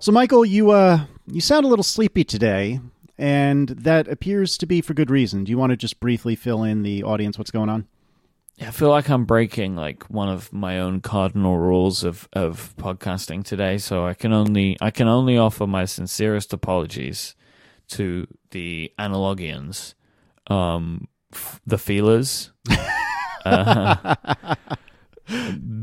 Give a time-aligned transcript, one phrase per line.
[0.00, 2.80] So, Michael, you uh, you sound a little sleepy today,
[3.18, 5.42] and that appears to be for good reason.
[5.42, 7.88] Do you want to just briefly fill in the audience what's going on?
[8.60, 13.44] I feel like I'm breaking like one of my own cardinal rules of, of podcasting
[13.44, 17.34] today, so I can only I can only offer my sincerest apologies
[17.88, 19.96] to the analogians,
[20.46, 22.52] um, f- the feelers,
[23.44, 24.14] uh,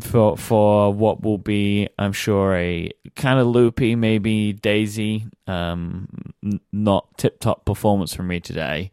[0.02, 6.08] for for what will be, I'm sure, a kind of loopy, maybe Daisy, um,
[6.72, 8.92] not tip top performance from me today.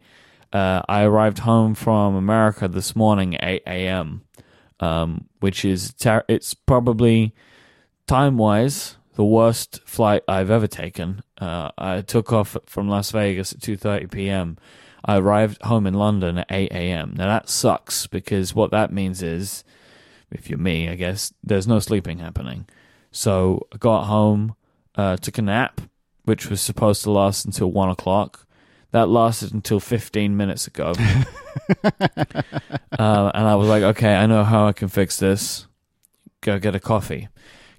[0.51, 4.21] Uh, I arrived home from America this morning, 8 a.m.,
[4.79, 7.33] um, which is ter- it's probably
[8.05, 11.23] time wise the worst flight I've ever taken.
[11.39, 14.57] Uh, I took off from Las Vegas at 2:30 p.m.
[15.05, 17.13] I arrived home in London at 8 a.m.
[17.17, 19.63] Now that sucks because what that means is,
[20.33, 22.65] if you're me, I guess there's no sleeping happening.
[23.11, 24.55] So I got home,
[24.95, 25.81] uh, took a nap,
[26.23, 28.45] which was supposed to last until one o'clock.
[28.91, 30.93] That lasted until 15 minutes ago.
[31.83, 31.91] uh,
[33.33, 35.67] and I was like, okay, I know how I can fix this.
[36.41, 37.29] Go get a coffee.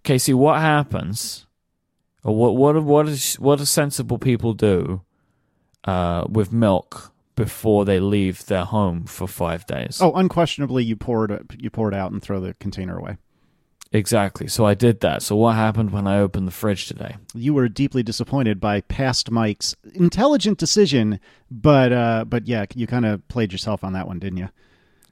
[0.03, 1.47] Casey, what happens,
[2.25, 5.03] or what what what is what do sensible people do
[5.85, 9.99] uh, with milk before they leave their home for five days?
[10.01, 13.17] Oh, unquestionably, you pour it you pour it out and throw the container away.
[13.93, 14.49] exactly.
[14.49, 15.23] So I did that.
[15.23, 17.17] So what happened when I opened the fridge today?
[17.35, 23.07] You were deeply disappointed by past Myke's intelligent decision, but uh, but yeah, you kind
[23.07, 24.49] of played yourself on that one, didn't you?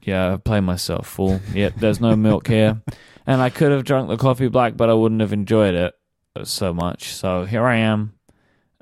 [0.02, 1.40] Yeah, I played myself fool.
[1.54, 2.82] Yeah, there's no milk here,
[3.24, 5.94] and I could have drunk the coffee black, but I wouldn't have enjoyed it
[6.42, 7.12] so much.
[7.14, 8.14] So here I am,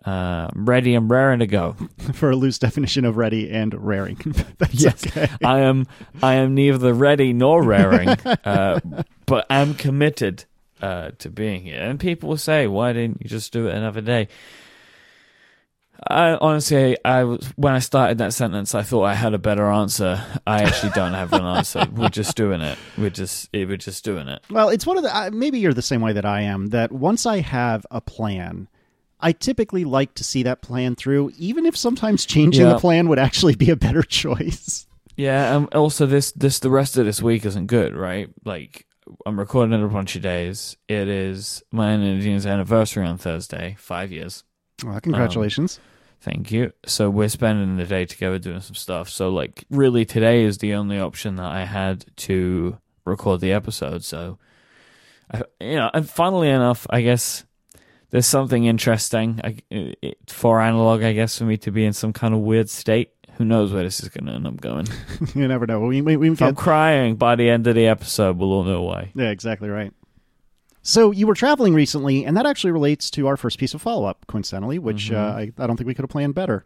[0.04, 1.76] uh, ready and raring to go.
[2.14, 4.16] For a loose definition of ready and raring.
[4.58, 5.06] That's Yes.
[5.06, 5.28] okay.
[5.44, 5.86] I am
[6.22, 8.08] I am neither ready nor raring,
[8.44, 8.80] uh,
[9.26, 10.44] but am committed
[10.80, 11.80] uh, to being here.
[11.80, 14.28] And people will say, "Why didn't you just do it another day?"
[16.08, 19.66] I honestly, I was when I started that sentence, I thought I had a better
[19.70, 20.24] answer.
[20.46, 21.86] I actually don't have an answer.
[21.94, 22.78] We're just doing it.
[22.96, 24.42] We're just we're just doing it.
[24.48, 26.68] Well, it's one of the maybe you're the same way that I am.
[26.68, 28.68] That once I have a plan,
[29.22, 32.74] I typically like to see that plan through, even if sometimes changing Yeah.
[32.74, 34.86] the plan would actually be a better choice.
[35.16, 38.28] Yeah, um, also this this the rest of this week isn't good, right?
[38.44, 38.86] Like
[39.26, 40.76] I'm recording in a bunch of days.
[40.88, 44.44] It is my and Adina's anniversary on Thursday, five years.
[44.84, 45.78] Well, congratulations.
[46.22, 46.72] Thank you.
[46.86, 49.08] So we're spending the day together doing some stuff.
[49.10, 54.04] So like really today is the only option that I had to record the episode.
[54.04, 54.38] So
[55.32, 57.44] I, you know, and funnily enough, I guess
[58.10, 62.12] there's something interesting I, it, for analog, I guess, for me to be in some
[62.12, 63.10] kind of weird state.
[63.34, 64.86] Who knows where this is going to end up going?
[65.34, 65.80] you never know.
[65.80, 68.82] We, we, we If I'm crying by the end of the episode, we'll all know
[68.82, 69.12] why.
[69.14, 69.92] yeah, exactly right.
[70.82, 74.06] So you were traveling recently, and that actually relates to our first piece of follow
[74.06, 76.64] up, coincidentally, which uh, I, I don't think we could have planned better.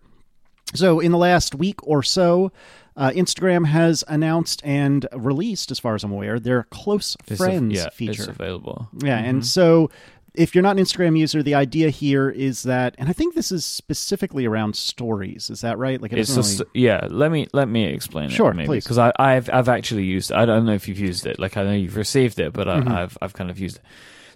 [0.74, 2.50] So in the last week or so,
[2.96, 7.36] uh, Instagram has announced and released, as far as I'm aware, their close It's a-
[7.44, 8.12] friends yeah, feature.
[8.22, 8.88] It's available.
[9.02, 9.90] Yeah, and so
[10.34, 13.52] if you're not an Instagram user, the idea here is that, and I think this
[13.52, 15.48] is specifically around stories.
[15.50, 16.00] Is that right?
[16.02, 17.06] Like, it It's just really- yeah.
[17.10, 18.84] Let me let me explain Sure, it, maybe, please.
[18.84, 20.32] because I I've I've actually used.
[20.32, 21.38] I don't know if you've used it.
[21.38, 22.88] Like I know you've received it, but I, Mm-hmm.
[22.92, 23.82] I've I've kind of used it.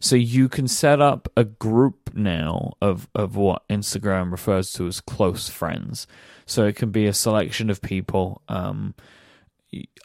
[0.00, 5.00] So you can set up a group now of of what Instagram refers to as
[5.00, 6.06] close friends.
[6.46, 8.40] So it can be a selection of people.
[8.48, 8.94] Um,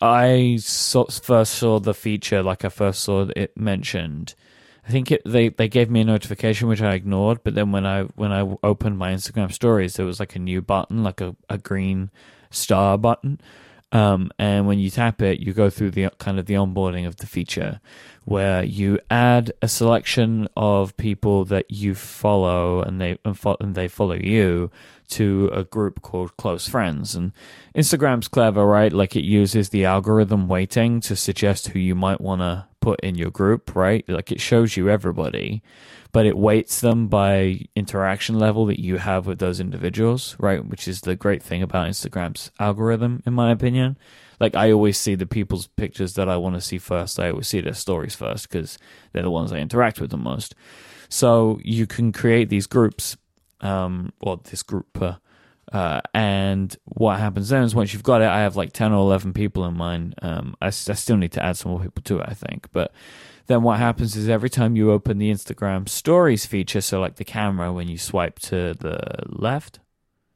[0.02, 4.36] I saw, first saw the feature, like I first saw it mentioned.
[4.86, 7.86] I think it, they they gave me a notification which I ignored, but then when
[7.86, 11.36] I when I opened my Instagram stories, there was like a new button, like a,
[11.50, 12.12] a green
[12.52, 13.40] star button,
[13.94, 17.18] um, and when you tap it, you go through the kind of the onboarding of
[17.18, 17.80] the feature,
[18.26, 23.76] where you add a selection of people that you follow and they and, fo- and
[23.76, 24.70] they follow you
[25.14, 27.16] to a group called close friends.
[27.16, 27.32] And
[27.76, 28.92] instagram's clever right?
[28.92, 33.16] Like it uses the algorithm weighting to suggest who you might want to put in
[33.16, 34.08] your group right?
[34.08, 35.62] Like it shows you everybody
[36.12, 40.66] but it weights them by interaction level that you have with those individuals right?
[40.66, 43.98] Which is the great thing about instagram's algorithm in my opinion.
[44.40, 47.20] Like I always see the people's pictures that I want to see first.
[47.20, 48.78] I always see their stories first because
[49.12, 50.56] they're the ones I interact with the most.
[51.14, 53.18] So you can create these groups,
[53.64, 55.16] um, or this group, uh,
[55.72, 59.00] uh, and what happens then is once you've got it, I have like ten or
[59.00, 60.14] eleven people in mine.
[60.22, 62.94] Um, I, I still need to add some more people to it, I think, but.
[63.48, 67.26] Then what happens is every time you open the Instagram stories feature, so like the
[67.26, 69.80] camera when you swipe to the left,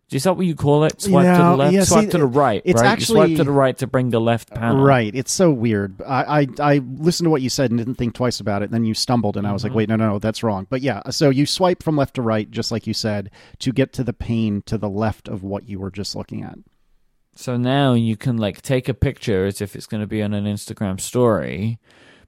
[0.09, 1.01] Is that what you call it?
[1.01, 2.61] Swipe to the left, yeah, swipe see, to the right.
[2.63, 2.97] it's right?
[2.97, 4.81] you swipe to the right to bring the left panel.
[4.81, 5.13] Right.
[5.13, 6.01] It's so weird.
[6.01, 8.71] I, I I listened to what you said and didn't think twice about it.
[8.71, 9.77] Then you stumbled, and I was like, Mm-hmm.
[9.77, 10.65] wait, no, no, no, that's wrong.
[10.69, 13.91] But yeah, so you swipe from left to right, just like you said, to get
[13.93, 16.57] to the pane to the left of what you were just looking at.
[17.35, 20.33] So now you can like take a picture as if it's going to be on
[20.33, 21.79] an Instagram story,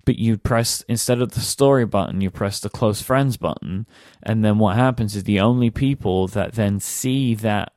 [0.05, 3.85] but you press instead of the story button, you press the close friends button,
[4.23, 7.73] and then what happens is the only people that then see that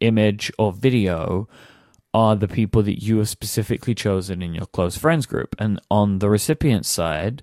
[0.00, 1.48] image or video
[2.14, 5.54] are the people that you have specifically chosen in your close friends group.
[5.58, 7.42] And on the recipient side,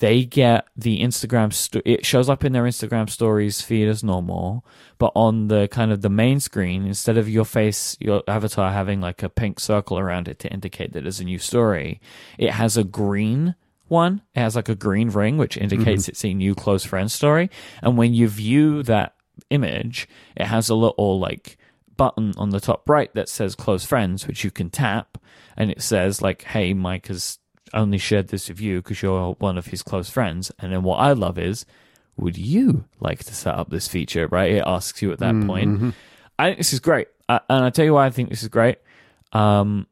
[0.00, 1.52] they get the Instagram.
[1.52, 4.64] Sto- it shows up in their Instagram stories feed as normal,
[4.98, 9.00] but on the kind of the main screen, instead of your face, your avatar having
[9.00, 12.00] like a pink circle around it to indicate that there's a new story,
[12.38, 13.54] it has a green
[13.88, 14.22] one.
[14.34, 15.64] It has like a green ring, which mm-hmm.
[15.64, 17.50] indicates it's a new close friend story.
[17.82, 19.14] And when you view that
[19.50, 21.58] image, it has a little like
[21.96, 25.18] button on the top right that says close friends, which you can tap,
[25.58, 27.39] and it says like, "Hey, Myke has
[27.74, 30.96] only shared this with you because you're one of his close friends." And then what
[30.96, 31.66] I love is,
[32.16, 34.26] would you like to set up this feature?
[34.26, 34.52] Right?
[34.52, 35.94] It asks you at that point.
[36.38, 38.48] I think this is great, uh, and I tell you why I think this is
[38.48, 38.78] great.
[39.32, 39.86] Um,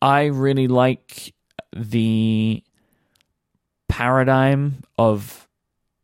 [0.00, 1.34] I really like
[1.74, 2.62] the
[3.88, 5.46] paradigm of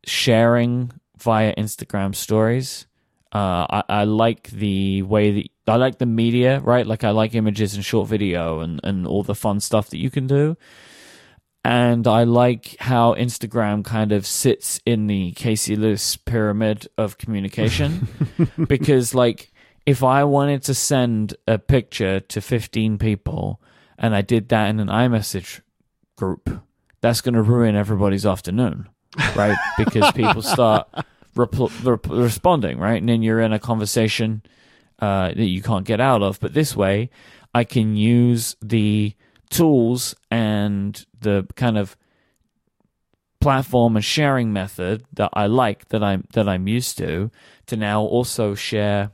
[0.05, 2.87] sharing via Instagram stories.
[3.33, 6.87] Uh, I, I like the way that I like the media, right?
[6.87, 10.11] Like I like images and short video and, and all the fun stuff that you
[10.11, 10.57] can do.
[11.65, 18.09] And I like how Instagram kind of sits in the Casey Liss pyramid of communication.
[18.67, 19.53] because, like,
[19.87, 23.61] if I wanted to send a picture to 15 people
[23.97, 25.61] and I did that in an iMessage
[26.17, 26.51] group,
[27.01, 28.89] that's going to ruin everybody's afternoon,
[29.37, 29.57] right?
[29.79, 30.89] because people start
[31.37, 33.01] repl- rep- responding, right?
[33.01, 34.43] And then you're in a conversation
[35.01, 36.41] uh, that you can't get out of.
[36.41, 37.11] But this way,
[37.55, 39.15] I can use the
[39.53, 41.97] tools and the kind of
[43.41, 47.31] platform and sharing method that I like that I'm that I'm used to
[47.67, 49.11] to now also share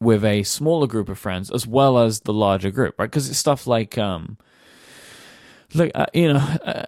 [0.00, 3.10] with a smaller group of friends as well as the larger group, right?
[3.10, 4.38] Because it's stuff like um
[5.74, 6.84] like uh, you know uh,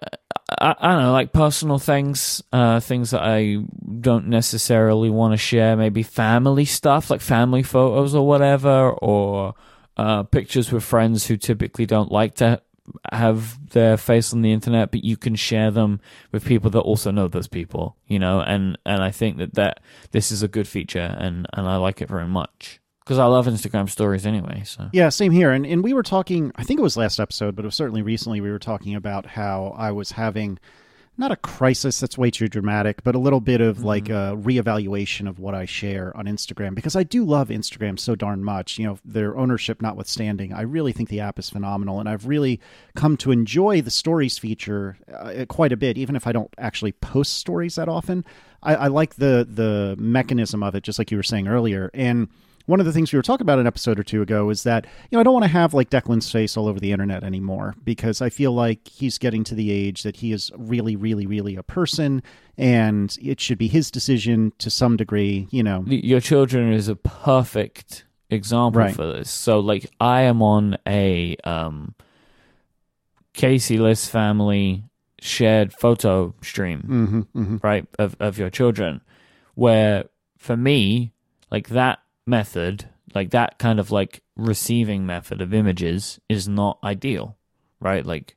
[0.49, 3.57] I, I don't know like personal things uh things that i
[4.01, 9.55] don't necessarily want to share maybe family stuff like family photos or whatever or
[9.97, 12.61] uh pictures with friends who typically don't like to
[13.13, 16.01] have their face on the internet but you can share them
[16.31, 19.79] with people that also know those people you know and and i think that that
[20.11, 23.45] this is a good feature and and i like it very much because i love
[23.47, 25.51] instagram stories anyway so Yeah, same here.
[25.51, 26.51] And and we were talking.
[26.55, 28.41] I think it was last episode, but it was certainly recently.
[28.41, 30.59] We were talking about how I was having
[31.15, 31.99] not a crisis.
[31.99, 35.65] That's way too dramatic, but a little bit of like a reevaluation of what I
[35.65, 38.79] share on Instagram because I do love Instagram so darn much.
[38.79, 42.59] You know, their ownership notwithstanding, I really think the app is phenomenal, and I've really
[42.95, 46.93] come to enjoy the stories feature uh, quite a bit, even if I don't actually
[46.93, 48.25] post stories that often.
[48.63, 52.27] I, I like the the mechanism of it, just like you were saying earlier, and
[52.65, 54.85] one of the things we were talking about an episode or two ago is that
[55.09, 57.75] you know I don't want to have like Declan's face all over the internet anymore
[57.83, 61.55] because I feel like he's getting to the age that he is really, really, really
[61.55, 62.23] a person,
[62.57, 65.47] and it should be his decision to some degree.
[65.51, 68.95] You know, your children is a perfect example Right.
[68.95, 69.29] for this.
[69.29, 71.95] So like I am on a um
[73.33, 74.83] Casey Liss family
[75.19, 79.01] shared photo stream, hmm hmm right, of of your children
[79.55, 80.05] where
[80.37, 81.13] for me
[81.51, 87.37] like that method, like that kind of like receiving method of images is not ideal,
[87.79, 88.05] right?
[88.05, 88.35] Like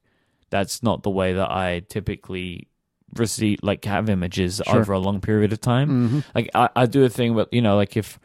[0.50, 2.68] that's not the way that I typically
[3.14, 4.80] receive like have images Sure.
[4.80, 7.62] over a long period of time hmm like I, I do a thing with you
[7.62, 8.18] know like if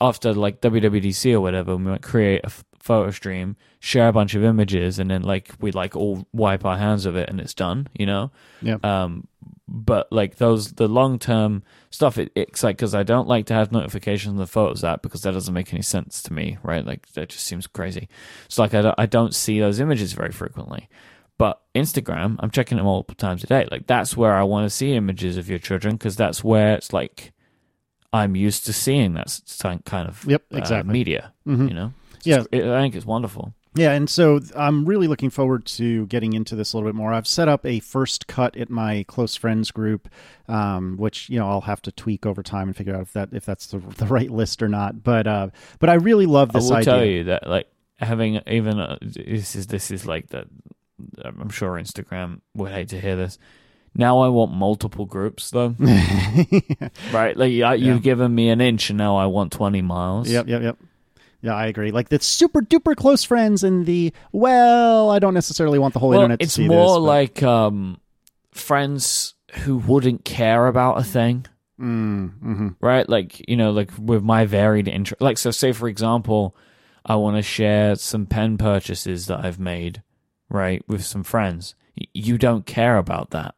[0.00, 4.34] after like WWDC or whatever we might create a f- photo stream share a bunch
[4.34, 7.54] of images and then like we like all wipe our hands of it and it's
[7.54, 8.76] done you know Yeah.
[8.82, 9.26] um
[9.66, 13.54] but like those the long term stuff it, it's like because I don't like to
[13.54, 16.84] have notifications on the photos app because that doesn't make any sense to me right
[16.84, 18.08] like that just seems crazy
[18.48, 20.88] so like I don't, I don't see those images very frequently
[21.36, 23.66] but Instagram, I'm checking them multiple times a day.
[23.68, 26.92] Like that's where I want to see images of your children because that's where it's
[26.92, 27.32] like
[28.12, 29.40] I'm used to seeing that
[29.84, 30.92] kind of Yep, uh, exactly.
[30.92, 31.32] media.
[31.44, 31.68] Mhm.
[31.68, 32.44] You know, It's Yeah.
[32.52, 33.52] it, I think it's wonderful.
[33.76, 37.12] Yeah, and so I'm really looking forward to getting into this a little bit more.
[37.12, 40.08] I've set up a first cut at my close friends group,
[40.48, 43.30] um, which you know I'll have to tweak over time and figure out if that
[43.32, 45.02] if that's the, the right list or not.
[45.02, 45.48] But uh,
[45.80, 46.66] but I really love this.
[46.66, 46.92] I will idea.
[46.92, 50.46] tell you that like having even uh, this is this is like the
[51.24, 53.38] I'm sure Instagram would hate to hear this.
[53.96, 55.74] Now I want multiple groups though.
[57.12, 57.36] right?
[57.36, 60.28] Like I, you've given me an inch and now I want 20 miles.
[60.28, 60.78] Yep, yep, yep.
[61.44, 61.90] Yeah, I agree.
[61.90, 66.08] Like the super duper close friends and the well, I don't necessarily want the whole
[66.10, 66.92] Well, internet to it's see more this.
[66.94, 68.00] but- like um
[68.52, 69.34] friends
[69.64, 71.46] who wouldn't care about a thing.
[71.80, 73.08] Mm, hmm right?
[73.08, 75.20] Like, you know, like with my varied interest.
[75.20, 76.56] Like, so say, for example,
[77.04, 80.02] I want to share some pen purchases that I've made,
[80.48, 81.74] right, with some friends.
[82.00, 83.54] Y- You don't care about that,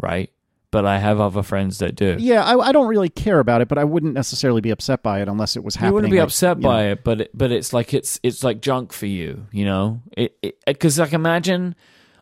[0.00, 0.30] right?
[0.76, 2.16] But I have other friends that do.
[2.18, 5.22] Yeah, I, I don't really care about it, but I wouldn't necessarily be upset by
[5.22, 5.88] it unless it was happening.
[5.88, 6.68] You wouldn't be like, upset you know.
[6.68, 10.02] by it, but it, but it's like it's it's like junk for you, you know.
[10.14, 11.76] It because like imagine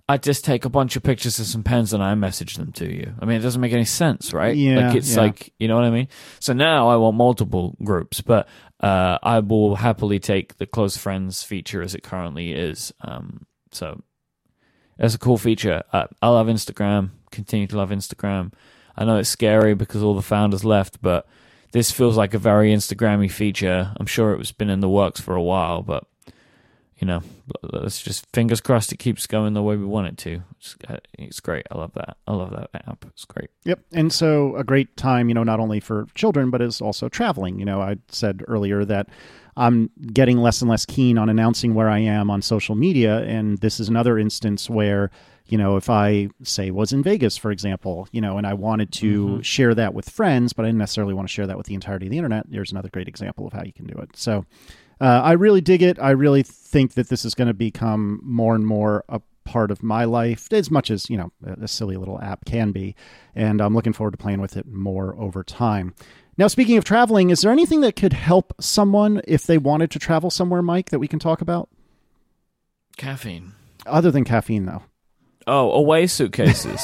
[0.08, 2.88] I just take a bunch of pictures of some pens and I message them to
[2.88, 3.12] you.
[3.18, 4.54] I mean, it doesn't make any sense, right?
[4.54, 5.22] Yeah, like it's yeah.
[5.22, 6.06] like you know what I mean.
[6.38, 8.46] So now I want multiple groups, but
[8.78, 12.94] uh, I will happily take the close friends feature as it currently is.
[13.00, 14.00] Um, so
[14.96, 15.82] that's a cool feature.
[15.92, 17.10] Uh, I love Instagram.
[17.34, 18.52] Continue to love Instagram.
[18.96, 21.26] I know it's scary because all the founders left, but
[21.72, 23.92] this feels like a very Instagrammy feature.
[23.98, 26.06] I'm sure it was been in the works for a while, but
[26.98, 27.22] you know,
[27.62, 30.42] let's just fingers crossed it keeps going the way we want it to.
[30.58, 31.66] It's, uh, it's great.
[31.72, 32.16] I love that.
[32.28, 33.04] I love that app.
[33.08, 33.50] It's great.
[33.64, 33.80] Yep.
[33.92, 37.58] And so a great time, you know, not only for children, but is also traveling.
[37.58, 39.08] You know, I said earlier that
[39.56, 43.22] I'm getting less and less keen on announcing where I am on social media.
[43.22, 45.10] And this is another instance where,
[45.46, 48.92] you know, if I say was in Vegas, for example, you know, and I wanted
[48.92, 51.74] to share that with friends, but I didn't necessarily want to share that with the
[51.74, 54.16] entirety of the internet, there's another great example of how you can do it.
[54.16, 54.46] So
[55.00, 55.98] uh, I really dig it.
[55.98, 59.82] I really think that this is going to become more and more a part of
[59.82, 62.94] my life, as much as, you know, a silly little app can be.
[63.34, 65.94] And I'm looking forward to playing with it more over time.
[66.38, 69.98] Now, speaking of traveling, is there anything that could help someone if they wanted to
[69.98, 71.68] travel somewhere, Myke, that we can talk about?
[72.96, 73.52] Caffeine.
[73.86, 74.82] Other than caffeine, though.
[75.46, 76.80] Oh, Away suitcases.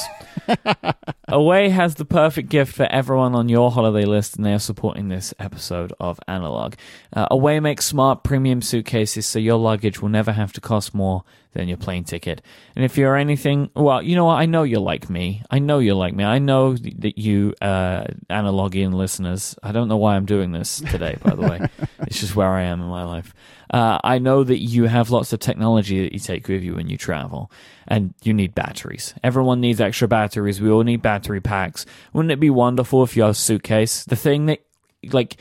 [1.29, 5.09] Away has the perfect gift for everyone on your holiday list, and they are supporting
[5.09, 6.75] this episode of Analog.
[7.13, 11.25] Uh, Away makes smart premium suitcases so your luggage will never have to cost more
[11.53, 12.43] than your plane ticket.
[12.77, 14.37] And if you're anything, well, you know what?
[14.37, 15.43] I know you're like me.
[15.51, 16.25] I know you're like me.
[16.25, 21.17] I know that you, uh, Analogian listeners, I don't know why I'm doing this today,
[21.23, 21.61] by the way.
[22.01, 23.35] it's just where I am in my life.
[23.73, 26.89] Uh, I know that you have lots of technology that you take with you when
[26.89, 27.51] you travel,
[27.87, 29.15] and you need batteries.
[29.23, 30.61] Everyone needs extra batteries.
[30.61, 31.87] We all need battery packs.
[32.13, 34.61] Wouldn't it be wonderful if your suitcase, the thing that,
[35.13, 35.37] like,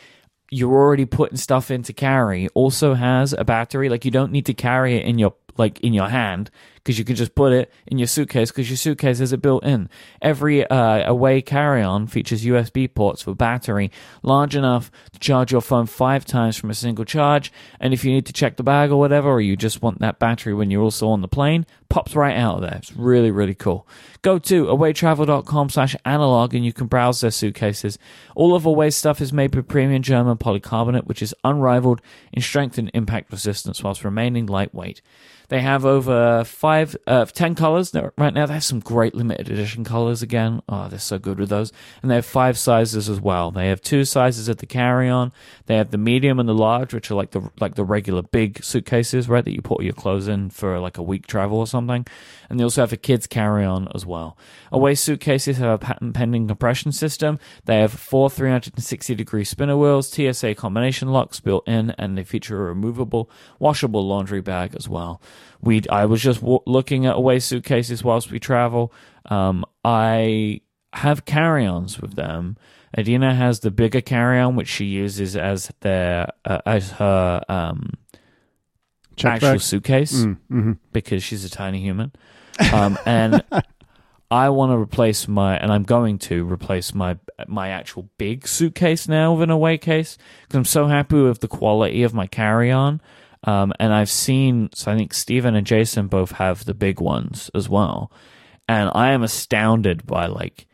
[0.52, 3.90] you're already putting stuff in to carry, also has a battery?
[3.90, 6.50] Like, you don't need to carry it in your like in your hand
[6.90, 9.64] because you can just put it in your suitcase because your suitcase has it built
[9.64, 9.90] in.
[10.22, 13.92] Every uh, away carry-on features USB ports for battery
[14.24, 17.52] large enough to charge your phone five times from a single charge.
[17.80, 20.18] And if you need to check the bag or whatever, or you just want that
[20.18, 22.78] battery when you're also on the plane, pops right out of there.
[22.78, 23.88] It's really really cool.
[24.22, 28.00] Go to awaytravel.com slash analog and you can browse their suitcases.
[28.36, 32.02] All of Away's stuff is made with premium German polycarbonate, which is unrivaled
[32.34, 35.02] in strength and impact resistance whilst remaining lightweight.
[35.50, 38.46] They have over five, uh, ten colors right now.
[38.46, 40.62] They have some great limited edition colors again.
[40.70, 41.74] Oh, they're so good with those.
[42.02, 43.50] And they have five sizes as well.
[43.50, 45.32] They have two sizes at the carry-on.
[45.66, 48.64] They have the medium and the large, which are like the like the regular big
[48.64, 49.44] suitcases, right?
[49.44, 52.06] That you put your clothes in for like a week travel or something.
[52.50, 54.38] And they also have a kids carry-on as well.
[54.72, 57.40] Away suitcases have a patent pending compression system.
[57.66, 62.62] They have four 360 degree spinner wheels, TSA combination locks built in, and they feature
[62.62, 65.22] a removable, washable laundry bag as well.
[65.62, 68.94] We I was just w- looking at away suitcases whilst we travel.
[69.26, 70.62] Um, I
[70.94, 72.58] have carry-ons with them.
[72.98, 77.92] Adina has the bigger carry-on, which she uses as their uh, as her um,
[79.24, 79.62] actual back.
[79.62, 80.78] suitcase Mm, mhm.
[80.92, 82.12] because she's a tiny human.
[82.74, 83.44] Um, and
[84.32, 87.18] I want to replace my, and I'm going to replace my
[87.48, 91.48] my actual big suitcase now with an away case because I'm so happy with the
[91.48, 93.02] quality of my carry on.
[93.44, 97.50] Um, and I've seen, so I think Stephen and Jason both have the big ones
[97.56, 98.12] as well.
[98.68, 100.68] And I am astounded by like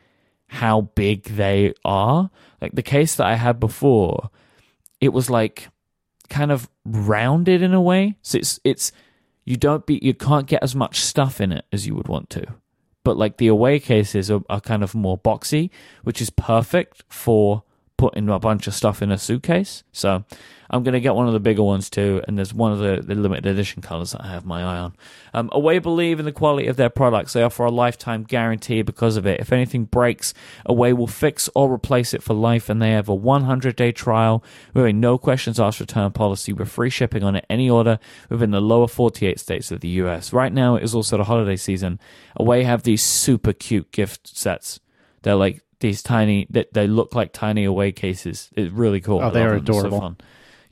[0.47, 2.29] how big they are.
[2.61, 4.29] Like the case that I had before,
[4.99, 5.69] it was like
[6.29, 8.15] kind of rounded in a way.
[8.21, 8.91] So it's it's
[9.45, 12.29] you don't be you can't get as much stuff in it as you would want
[12.31, 12.45] to.
[13.03, 15.69] But like the away cases are, are kind of more boxy,
[16.03, 17.63] which is perfect for
[17.97, 19.83] putting a bunch of stuff in a suitcase.
[19.91, 20.23] So
[20.69, 23.01] I'm going to get one of the bigger ones too, and there's one of the,
[23.01, 24.95] the limited edition colors that I have my eye on.
[25.33, 27.33] Um, Away believe in the quality of their products.
[27.33, 29.39] They offer a lifetime guarantee because of it.
[29.39, 30.33] If anything breaks,
[30.65, 34.43] Away will fix or replace it for life, and they have a 100 day trial
[34.73, 37.99] with a no questions asked return policy with free shipping on any order
[38.29, 40.33] within the lower 48 states of the US.
[40.33, 41.99] Right now, it is also the holiday season.
[42.35, 44.79] Away have these super cute gift sets.
[45.21, 48.49] They're like these tiny that they, look like tiny away cases.
[48.53, 49.21] It's really cool.
[49.21, 49.99] Oh, they are adorable.
[49.99, 50.15] So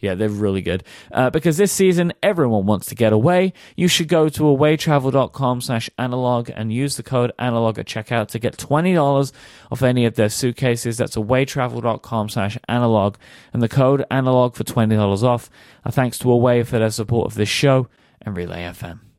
[0.04, 0.84] yeah, they're really good.
[1.14, 3.54] Uh, because this season, everyone wants to get away.
[3.78, 8.40] You should go to awaytravel.com slash analog and use the code analog at checkout to
[8.40, 9.32] get $20
[9.72, 10.98] off any of their suitcases.
[10.98, 13.16] That's awaytravel.com slash analog
[13.54, 15.50] and the code analog for $20 off.
[15.86, 17.88] A thanks to Away for their support of this show
[18.22, 19.13] and Relay FM.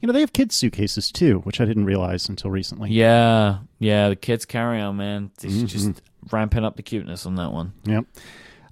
[0.00, 2.90] You know, they have kids' suitcases too, which I didn't realize until recently.
[2.90, 5.30] Yeah, yeah, the kids carry on, man.
[5.38, 5.66] mm-hmm.
[5.66, 7.72] just ramping up the cuteness on that one.
[7.84, 8.06] Yep.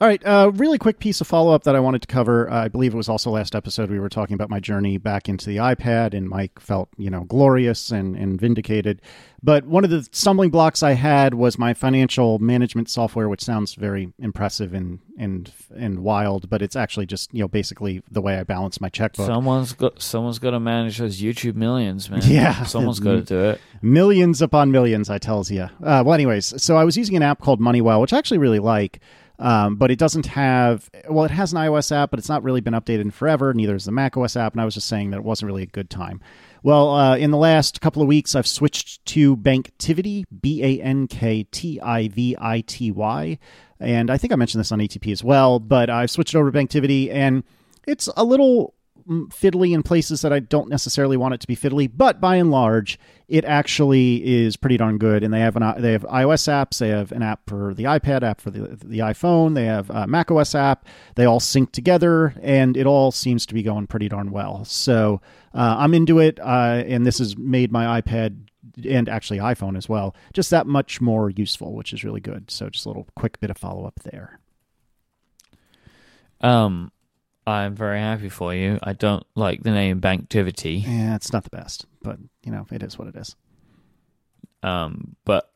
[0.01, 2.49] All right, uh, really quick piece of follow up that I wanted to cover.
[2.49, 5.29] Uh, I believe it was also last episode we were talking about my journey back
[5.29, 9.03] into the iPad, and Myke felt you know glorious and, and vindicated.
[9.43, 13.75] But one of the stumbling blocks I had was my financial management software, which sounds
[13.75, 18.39] very impressive and and and wild, but it's actually just you know basically the way
[18.39, 19.27] I balance my checkbook.
[19.27, 22.21] Someone's got someone's got to manage those YouTube millions, man.
[22.29, 23.61] Yeah, someone's got to do it.
[23.83, 25.63] Millions upon millions, I tells you.
[25.83, 28.61] Uh, well, anyways, so I was using an app called Moneywell, which I actually really
[28.61, 29.01] like.
[29.41, 32.61] Um, but it doesn't have well it has an ios app but it's not really
[32.61, 35.11] been updated in forever neither is the mac os app and i was just saying
[35.11, 36.21] that it wasn't really a good time.
[36.65, 43.39] Well uh, in the last couple of weeks i've switched to banktivity b-a-n-k-t-i-v-i-t-y
[43.79, 46.59] and i think i mentioned this on atp as well but i've switched over to
[46.59, 47.45] banktivity and
[47.87, 48.75] it's a little
[49.09, 52.51] fiddly in places that I don't necessarily want it to be fiddly, but by and
[52.51, 55.23] large, it actually is pretty darn good.
[55.23, 58.23] And they have an they have iOS apps, they have an app for the iPad,
[58.23, 60.87] app for the the iPhone, they have a Mac OS app.
[61.15, 64.65] They all sync together, and it all seems to be going pretty darn well.
[64.65, 65.21] So
[65.55, 68.49] uh, I'm into it, uh, and this has made my iPad
[68.89, 72.51] and actually iPhone as well just that much more useful, which is really good.
[72.51, 74.39] So just a little quick bit of follow up there.
[76.41, 76.93] Um,
[77.49, 78.79] I'm very happy for you.
[78.83, 80.85] I don't like the name Banktivity.
[80.85, 83.37] Yeah, it's not the best, but you know, it is what it is.
[84.63, 85.51] Um, but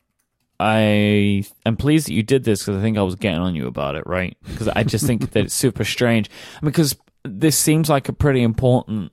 [0.59, 3.67] I am pleased that you did this because I think I was getting on you
[3.67, 4.37] about it, right?
[4.45, 6.29] Because I just think that it's super strange.
[6.61, 9.11] Because this seems like a pretty important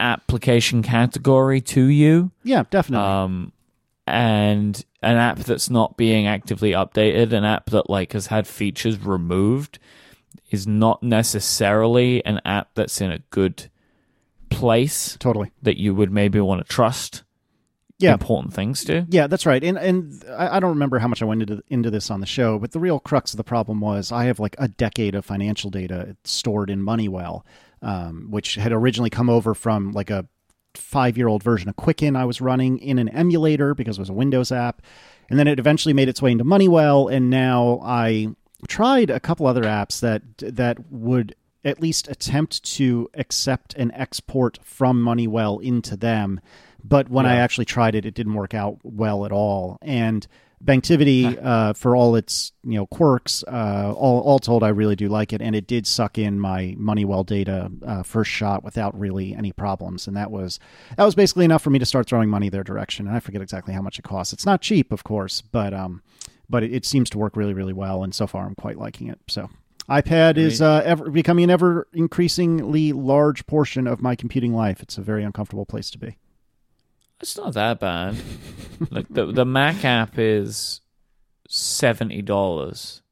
[0.00, 2.32] application category to you.
[2.42, 3.06] Yeah, definitely.
[3.06, 3.52] Um,
[4.06, 8.98] and an app that's not being actively updated, an app that like has had features
[8.98, 9.78] removed
[10.50, 13.70] is not necessarily an app that's in a good
[14.50, 15.16] place.
[15.18, 15.52] Totally.
[15.62, 17.24] That you would maybe want to trust.
[17.98, 18.12] Yeah.
[18.12, 19.06] Important things to.
[19.08, 19.62] Yeah, that's right.
[19.62, 22.56] And and I, don't remember how much I went into into this on the show,
[22.60, 25.68] but the real crux of the problem was I have like a decade of financial
[25.68, 27.42] data stored in Moneywell,
[27.82, 30.28] um, which had originally come over from like a
[30.76, 34.10] five year old version of Quicken I was running in an emulator because it was
[34.10, 34.80] a Windows app.
[35.28, 38.28] And then it eventually made its way into Moneywell, and now I
[38.66, 44.58] tried a couple other apps that that would at least attempt to accept an export
[44.62, 46.40] from Moneywell into them.
[46.82, 47.32] But when yeah.
[47.32, 49.78] I actually tried it, it didn't work out well at all.
[49.82, 50.26] And
[50.64, 55.08] Banktivity, uh, for all its you know quirks, uh, all, all told, I really do
[55.08, 59.34] like it, and it did suck in my Moneywell data uh, first shot without really
[59.36, 60.58] any problems, and that was
[60.96, 63.06] that was basically enough for me to start throwing money their direction.
[63.06, 64.32] And I forget exactly how much it costs.
[64.32, 66.02] It's not cheap, of course, but um,
[66.48, 68.02] but it, it, seems to work really, really well.
[68.02, 69.18] And so far, I'm quite liking it.
[69.28, 69.50] So,
[69.88, 74.82] iPad is uh, ever becoming an ever increasingly large portion of my computing life.
[74.82, 76.16] It's a very uncomfortable place to be.
[77.20, 78.16] It's not that bad.
[78.90, 80.80] like the the Mac app is
[81.48, 83.02] seventy dollars.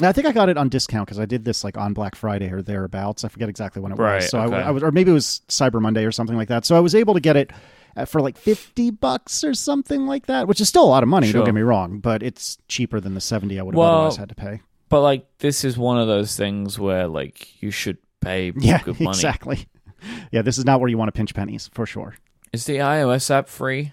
[0.00, 2.50] I think I got it on discount because I did this like on Black Friday
[2.50, 3.24] or thereabouts.
[3.24, 4.30] I forget exactly when it right, was.
[4.30, 4.56] So okay.
[4.56, 6.64] I, I was, or maybe it was Cyber Monday or something like that.
[6.64, 7.50] So I was able to get it
[7.96, 11.08] Uh, for like 50 bucks or something like that, which is still a lot of
[11.08, 11.40] money, sure.
[11.40, 14.16] don't get me wrong, but it's cheaper than the 70 I would have well, otherwise
[14.16, 14.60] had to pay.
[14.88, 19.00] But like this is one of those things where like you should pay yeah, good
[19.00, 19.16] money.
[19.16, 19.66] Exactly.
[20.30, 22.14] Yeah, this is not where you want to pinch pennies for sure.
[22.52, 23.92] Is the iOS app free?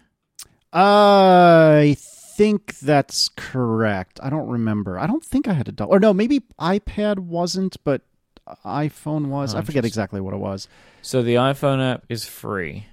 [0.74, 0.78] Uh,
[1.82, 4.20] I think that's correct.
[4.24, 4.98] I don't remember.
[4.98, 5.98] I don't think I had a dollar.
[5.98, 8.02] Or no, maybe iPad wasn't, but
[8.66, 9.56] iPhone was.
[9.56, 10.68] Oh, I forget exactly what it was.
[11.02, 12.86] So the iPhone app is free.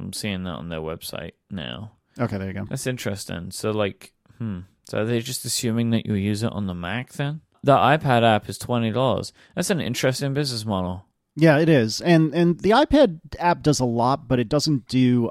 [0.00, 1.92] I'm seeing that on their website now.
[2.18, 2.64] Okay, there you go.
[2.64, 3.50] That's interesting.
[3.50, 4.60] So, like, hmm.
[4.88, 7.42] So are they just assuming that you use it on the Mac then?
[7.62, 9.32] The iPad app is twenty dollars.
[9.54, 11.04] That's an interesting business model.
[11.36, 15.28] Yeah, it is, and and the iPad app does a lot, but it doesn't do
[15.28, 15.30] uh,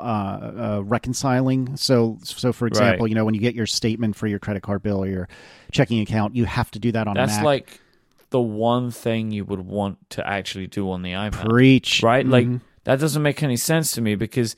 [0.80, 1.76] uh, reconciling.
[1.76, 3.10] So, so for example, Right.
[3.10, 5.28] you know, when you get your statement for your credit card bill or your
[5.72, 7.44] checking account, you have to do that on a That's Mac.
[7.46, 7.82] like
[8.30, 11.50] the one thing you would want to actually do on the iPad.
[11.50, 12.26] preach, right?
[12.26, 12.62] Like Mhm.
[12.90, 14.56] That doesn't make any sense to me because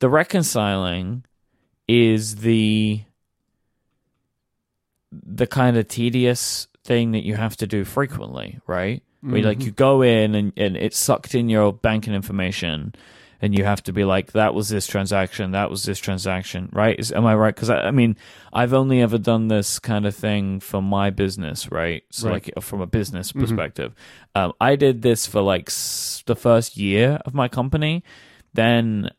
[0.00, 1.24] the reconciling
[1.86, 3.02] is the
[5.12, 9.02] the kind of tedious thing that you have to do frequently, right?
[9.20, 9.64] Where like Mhm.
[9.66, 12.94] you go in and, and it's sucked in your banking information
[13.40, 15.52] and you have to be like that was this transaction.
[15.52, 16.68] That was this transaction.
[16.72, 16.98] Right?
[16.98, 17.54] Is am i right?
[17.54, 18.16] Because I, I mean
[18.52, 22.02] i've only ever done this kind of thing for my business right?
[22.10, 22.50] So Right.
[22.56, 23.94] like from a business perspective.
[24.34, 28.02] Um, i did this for like s- the first year of my company
[28.54, 29.10] then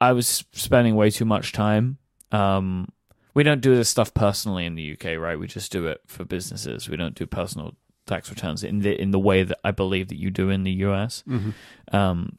[0.00, 1.98] i was spending way too much time
[2.32, 2.88] um,
[3.34, 6.24] we don't do this stuff personally in the uk right we just do it for
[6.24, 7.74] businesses we don't do personal
[8.06, 10.72] tax returns in the in the way that i believe that you do in the
[10.72, 11.52] us Mhm.
[11.92, 12.36] um,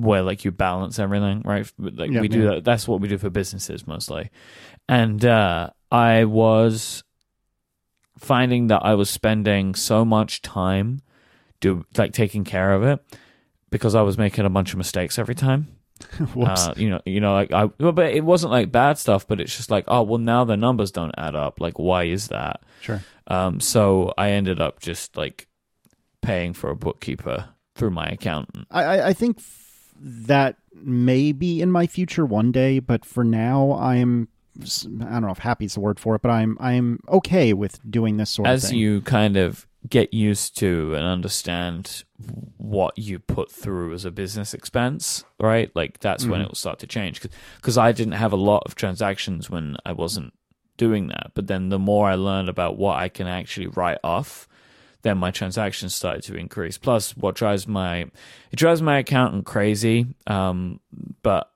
[0.00, 1.70] where like you balance everything, right?
[1.78, 2.50] Like Yeah, we do yeah.
[2.54, 2.64] that.
[2.64, 4.30] That's what we do for businesses mostly.
[4.88, 7.04] And uh, I was
[8.18, 11.00] finding that I was spending so much time
[11.60, 13.00] do like taking care of it
[13.70, 15.68] because I was making a bunch of mistakes every time.
[16.34, 19.54] Uh, you know, you know, like I, but it wasn't like bad stuff, but it's
[19.54, 21.60] just like, oh, well, now the numbers don't add up.
[21.60, 22.62] Like, why is that?
[22.80, 23.02] sure.
[23.26, 25.46] Um, so I ended up just like
[26.22, 28.66] paying for a bookkeeper through my accountant.
[28.70, 33.22] I, I, I think f- that may be in my future one day, but for
[33.22, 37.00] now, I'm I don't know if happy is the word for it, but I'm I'm
[37.08, 38.78] okay with doing this sort of as thing.
[38.78, 42.04] you kind of get used to and understand
[42.58, 45.70] what you put through as a business expense, right?
[45.74, 46.44] Like that's when Mhm.
[46.44, 47.22] it will start to change.
[47.56, 50.34] Because I didn't have a lot of transactions when I wasn't
[50.76, 51.30] doing that.
[51.34, 54.46] But then the more I learned about what I can actually write off,
[55.02, 56.76] then my transactions started to increase.
[56.76, 58.00] Plus, what drives my
[58.52, 60.06] it drives my accountant crazy.
[60.26, 60.80] Um,
[61.22, 61.50] but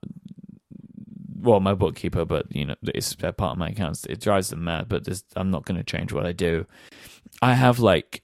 [1.41, 4.07] well, my bookkeeper, but you know, it's part of my accounts.
[4.07, 4.89] It drives them mad.
[4.89, 5.07] But
[5.37, 6.65] I'm not going to change what I do.
[7.42, 8.23] I have like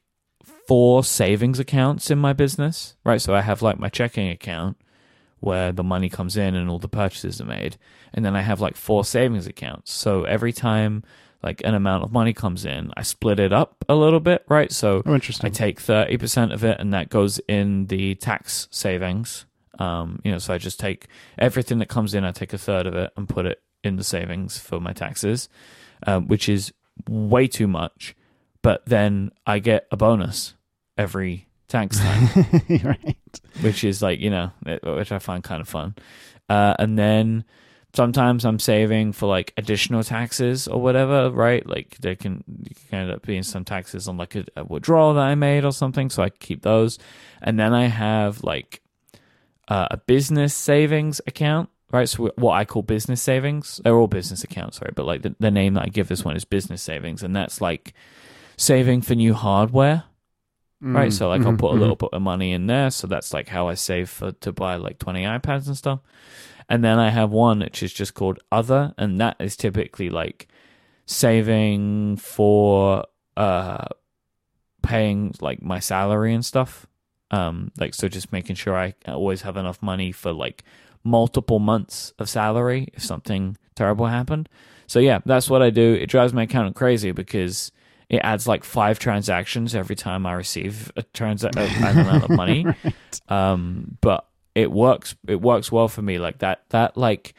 [0.66, 3.20] four savings accounts in my business, right?
[3.20, 4.77] So I have like my checking account
[5.40, 7.77] where the money comes in and all the purchases are made,
[8.12, 9.92] and then I have like four savings accounts.
[9.92, 11.03] So every time
[11.42, 14.70] like an amount of money comes in, I split it up a little bit, right?
[14.70, 15.46] So oh, interesting.
[15.46, 19.46] I take 30% of it and that goes in the tax savings.
[19.79, 21.07] Um, you know, so I just take
[21.38, 24.05] everything that comes in, I take a third of it and put it in the
[24.05, 25.49] savings for my taxes,
[26.07, 26.73] um, which is
[27.09, 28.14] way too much.
[28.62, 30.55] But then I get a bonus
[30.99, 32.29] every tax time,
[32.85, 33.16] right.
[33.62, 35.94] which is like, you know, it- which I find kind of fun.
[36.49, 37.44] Uh, and then
[37.94, 41.64] sometimes I'm saving for like additional taxes or whatever, right?
[41.66, 42.44] Like there can,
[42.90, 45.73] can end up being some taxes on like a, a withdrawal that I made or
[45.73, 46.99] something, so I keep those.
[47.40, 48.83] And then I have like
[49.68, 52.09] uh, a business savings account, right?
[52.09, 54.94] So what I call business savings, they're all business accounts, right?
[54.94, 57.61] But like the, the name that I give this one is business savings, and that's
[57.61, 57.94] like
[58.61, 60.05] saving for new hardware
[60.92, 61.12] right?
[61.12, 61.81] Mm, So like I'll mhm, put a mhm.
[61.81, 64.77] little bit of money in there, so that's like how I save for to buy
[64.77, 66.01] like twenty iPads and stuff.
[66.68, 70.49] And then I have one which is just called other, and that is typically like
[71.07, 73.05] saving for
[73.37, 73.87] uh
[74.83, 76.87] paying like my salary and stuff.
[77.31, 80.64] Um, like so, just making sure I always have enough money for like
[81.05, 84.49] multiple months of salary if something terrible happened.
[84.87, 85.94] So yeah, that's what I do.
[85.94, 87.70] It drives my accountant crazy because
[88.11, 92.66] it adds like five transactions every time I receive a transaction amount of money.
[93.29, 95.14] Um, but it works.
[95.27, 96.18] It works well for me.
[96.18, 96.64] Like that.
[96.70, 97.35] That like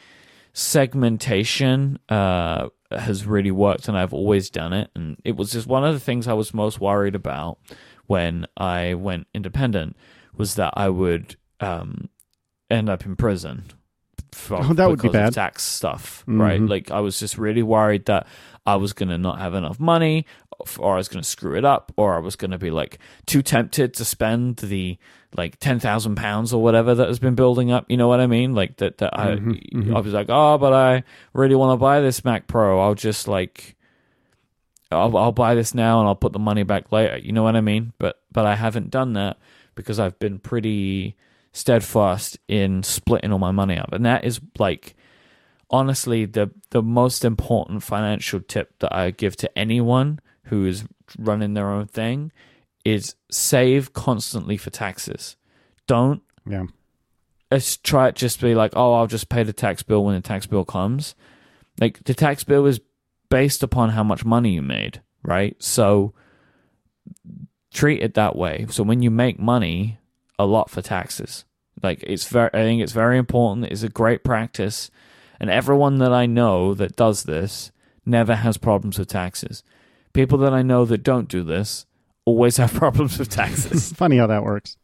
[0.54, 4.90] segmentation uh, has really worked, and I've always done it.
[4.96, 7.58] And it was just one of the things I was most worried about
[8.08, 9.96] when I went independent
[10.38, 12.10] was that I would um,
[12.70, 13.66] end up in prison.
[14.32, 15.34] For, Oh, that would be bad.
[15.34, 16.62] tax stuff, right?
[16.62, 16.70] Mhm.
[16.70, 18.28] Like I was just really worried that
[18.66, 20.26] I was going to not have enough money,
[20.80, 23.00] or I was going to screw it up, or I was going to be like
[23.26, 24.98] too tempted to spend the
[25.36, 27.86] like ten thousand pounds or whatever that has been building up.
[27.90, 28.54] You know what I mean?
[28.54, 28.98] Like that.
[29.00, 29.96] That Mhm, I, mhm.
[29.96, 32.80] I was like, oh, but I really want to buy this Mac Pro.
[32.82, 33.76] I'll just like,
[34.92, 37.18] I'll, I'll buy this now and I'll put the money back later.
[37.18, 37.94] You know what I mean?
[37.98, 39.38] But but I haven't done that
[39.76, 41.16] because I've been pretty
[41.54, 44.96] steadfast in splitting all my money up, and that is like
[45.70, 50.20] honestly the the most important financial tip that I give to anyone
[50.52, 50.84] who is
[51.18, 52.32] running their own thing
[52.86, 55.36] is save constantly for taxes.
[55.88, 56.66] Don't Yeah.
[57.50, 60.22] let's try it just be like, oh, I'll just pay the tax bill when the
[60.22, 61.16] tax bill comes.
[61.80, 62.82] Like the tax bill is
[63.30, 65.56] based upon how much money you made, right?
[65.64, 66.14] So
[67.74, 68.66] treat it that way.
[68.70, 69.98] So when you make money,
[70.38, 71.46] a lot for taxes.
[71.82, 73.68] Like it's very, I think it's very important.
[73.72, 74.92] It's a great practice,
[75.40, 77.72] and everyone that I know that does this
[78.06, 79.64] never has problems with taxes.
[80.14, 81.86] People that I know that don't do this
[82.26, 83.92] always have problems with taxes.
[83.96, 84.78] Funny how that works.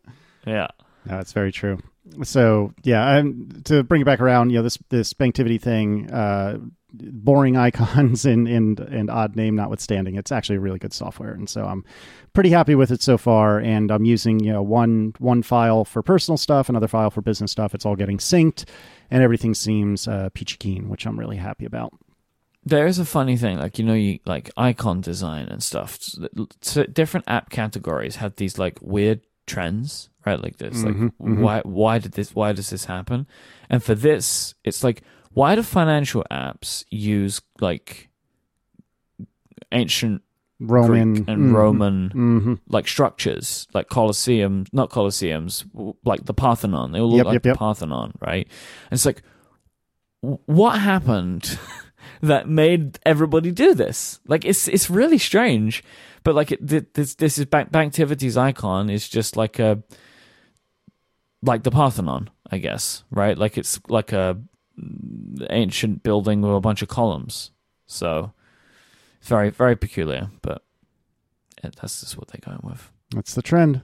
[0.46, 0.68] yeah.
[1.06, 1.80] No, that's very true.
[2.24, 6.58] So yeah, I'm, to bring it back around, you know, this this Banktivity thing, uh,
[6.94, 11.66] boring icons and and and odd name notwithstanding, it's actually really good software, and so
[11.66, 11.86] I'm
[12.34, 13.60] pretty happy with it so far.
[13.60, 17.52] And I'm using you know one one file for personal stuff, another file for business
[17.52, 17.74] stuff.
[17.74, 18.66] It's all getting synced,
[19.12, 21.94] and everything seems uh, peachy keen, which I'm really happy about.
[22.68, 26.00] There is a funny thing, like you know, you like icon design and stuff.
[26.62, 30.42] So different app categories have these like weird trends, right?
[30.42, 31.38] Like this, like Mhm, mhm.
[31.44, 33.26] why why did this why does this happen?
[33.70, 35.02] And for this, it's like
[35.34, 38.10] why do financial apps use like
[39.72, 40.22] ancient
[40.60, 45.64] Roman Greek and Roman hmm like structures, like Colosseum, not Colosseums,
[46.04, 46.92] like the Parthenon.
[46.92, 47.58] They all look Yep, like yep, the yep.
[47.58, 48.48] Parthenon, right?
[48.90, 49.22] And it's like,
[50.22, 51.60] what happened
[52.22, 54.20] that made everybody do this?
[54.28, 55.84] Like, it's it's really strange.
[56.24, 59.84] But like, it, this this is Bank Banktivity's icon is just like a
[61.42, 63.38] like the Parthenon, I guess, right?
[63.38, 64.38] Like it's like a
[65.50, 67.52] ancient building with a bunch of columns.
[67.86, 68.34] So
[69.22, 70.64] very very peculiar, but
[71.64, 72.92] yeah, that's just what they're going with.
[73.12, 73.82] That's the trend.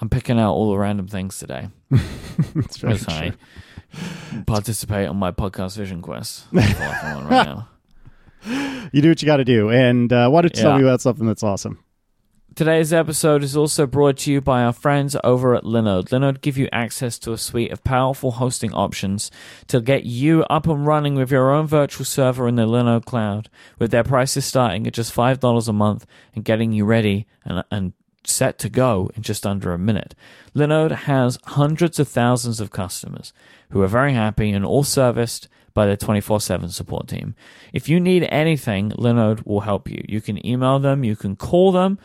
[0.00, 3.38] I'm picking out all the random things today it's very as I true.
[4.46, 6.46] Participate on my podcast vision quest.
[6.52, 7.68] That's all I'm on right now.
[8.92, 11.00] You do what you got to do, and uh, why don't you tell me about
[11.00, 11.78] something that's awesome?
[12.56, 16.08] Today's episode is also brought to you by our friends over at Linode.
[16.08, 19.30] Linode give you access to a suite of powerful hosting options
[19.68, 23.48] to get you up and running with your own virtual server in the Linode cloud,
[23.78, 27.92] with their prices starting at just $5 a month and getting you ready and, and
[28.24, 30.14] set to go in just under a minute.
[30.54, 33.32] Linode has hundreds of thousands of customers
[33.70, 37.34] who are very happy and all serviced by their 24/7 support team.
[37.72, 40.04] If you need anything, Linode will help you.
[40.08, 41.98] You can email them, you can call them.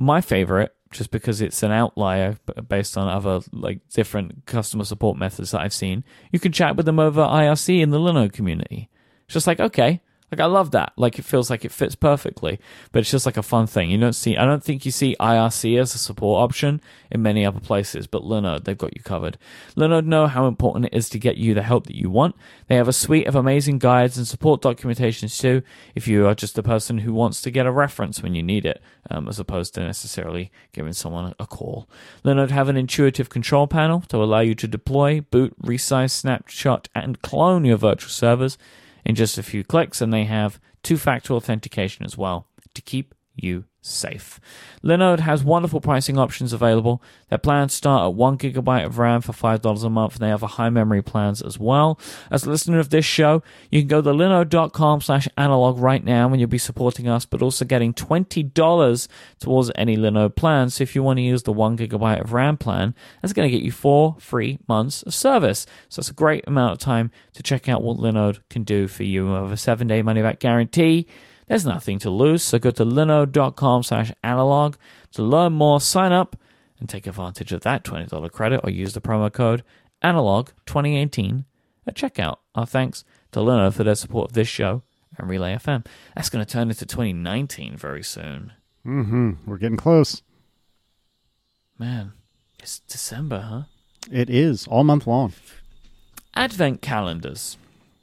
[0.00, 2.36] My favorite, just because it's an outlier
[2.68, 6.86] based on other like different customer support methods that I've seen, you can chat with
[6.86, 8.88] them over IRC in the Linode community.
[9.26, 10.92] It's just like okay, like I love that.
[10.96, 12.60] Like it feels like it fits perfectly,
[12.92, 13.90] but it's just like a fun thing.
[13.90, 17.44] You don't see, I don't think you see IRC as a support option in many
[17.44, 19.38] other places, but Linode they've got you covered.
[19.76, 22.36] Linode know how important it is to get you the help that you want.
[22.68, 25.62] They have a suite of amazing guides and support documentations too.
[25.94, 28.64] If you are just a person who wants to get a reference when you need
[28.64, 31.88] it, um, as opposed to necessarily giving someone a call.
[32.24, 37.20] Linode have an intuitive control panel to allow you to deploy, boot, resize, snapshot, and
[37.22, 38.58] clone your virtual servers
[39.10, 43.14] in just a few clicks, and they have two factor authentication as well to keep
[43.34, 44.40] you safe.
[44.82, 47.02] Linode has wonderful pricing options available.
[47.28, 50.28] Their plans start at one gigabyte of RAM for five dollars a month, and they
[50.28, 51.98] have a high memory plans as well.
[52.30, 56.28] As a listener of this show, you can go to linode.com slash analog right now
[56.28, 60.70] and you'll be supporting us, but also getting twenty dollars towards any Linode plan.
[60.70, 63.56] So if you want to use the one gigabyte of RAM plan, that's going to
[63.56, 65.66] get you four free months of service.
[65.88, 69.04] So it's a great amount of time to check out what Linode can do for
[69.04, 69.26] you.
[69.28, 71.06] Have a seven day money back guarantee.
[71.50, 74.76] There's nothing to lose, so go to linode.com slash analog
[75.14, 76.36] to learn more, sign up,
[76.78, 79.64] and take advantage of that $20 credit or use the promo code
[80.00, 81.44] analog2018
[81.88, 82.36] at checkout.
[82.54, 84.84] Our thanks to Linode for their support of this show
[85.18, 85.84] and Relay FM.
[86.14, 88.52] That's going to turn into 2019 very soon.
[88.86, 89.32] Mm-hmm.
[89.44, 90.22] We're getting close.
[91.80, 92.12] Man,
[92.60, 93.62] it's December, huh?
[94.08, 95.32] It is all month long.
[96.32, 97.58] Advent calendars.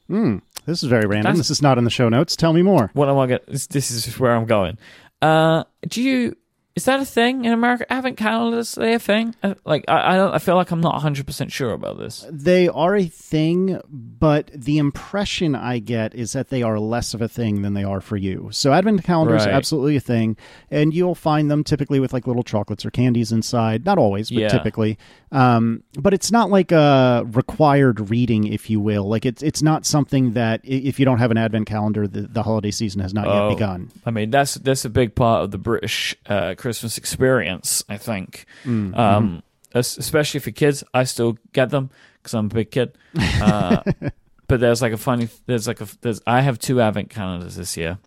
[0.08, 0.40] Hmm.
[0.68, 1.24] This is very random.
[1.32, 2.36] That's- This is not in the show notes.
[2.36, 2.92] Tell me more.
[2.94, 3.40] What am I going?
[3.48, 4.78] This, this is where I'm going.
[5.22, 6.36] Uh, do you?
[6.76, 7.92] Is that a thing in America?
[7.92, 8.78] Advent calendars?
[8.78, 9.34] Are they a thing?
[9.42, 10.32] Uh, like, I, I don't.
[10.32, 12.24] I feel like I'm not 100 percent sure about this.
[12.32, 17.22] They are a thing, but the impression I get is that they are less of
[17.24, 18.50] a thing than they are for you.
[18.52, 19.56] So advent calendars Right.
[19.56, 20.38] absolutely a thing,
[20.70, 23.84] and you'll find them typically with like little chocolates or candies inside.
[23.84, 24.50] Not always, but Yeah.
[24.50, 25.00] typically.
[25.32, 29.08] Um, but it's not like a required reading, if you will.
[29.10, 32.44] Like it's it's not something that if you don't have an advent calendar, the, the
[32.44, 33.50] holiday season has not Oh.
[33.50, 33.92] yet begun.
[34.06, 37.84] I mean, that's that's a big part of the British uh, Christmas experience.
[37.90, 40.84] I think, Mm, um, especially for kids.
[40.94, 41.90] I still get them
[42.24, 42.98] because I'm a big kid.
[43.20, 43.82] Uh,
[44.48, 45.28] but there's like a funny.
[45.46, 45.88] There's like a.
[46.02, 46.22] There's.
[46.26, 47.98] I have two advent calendars this year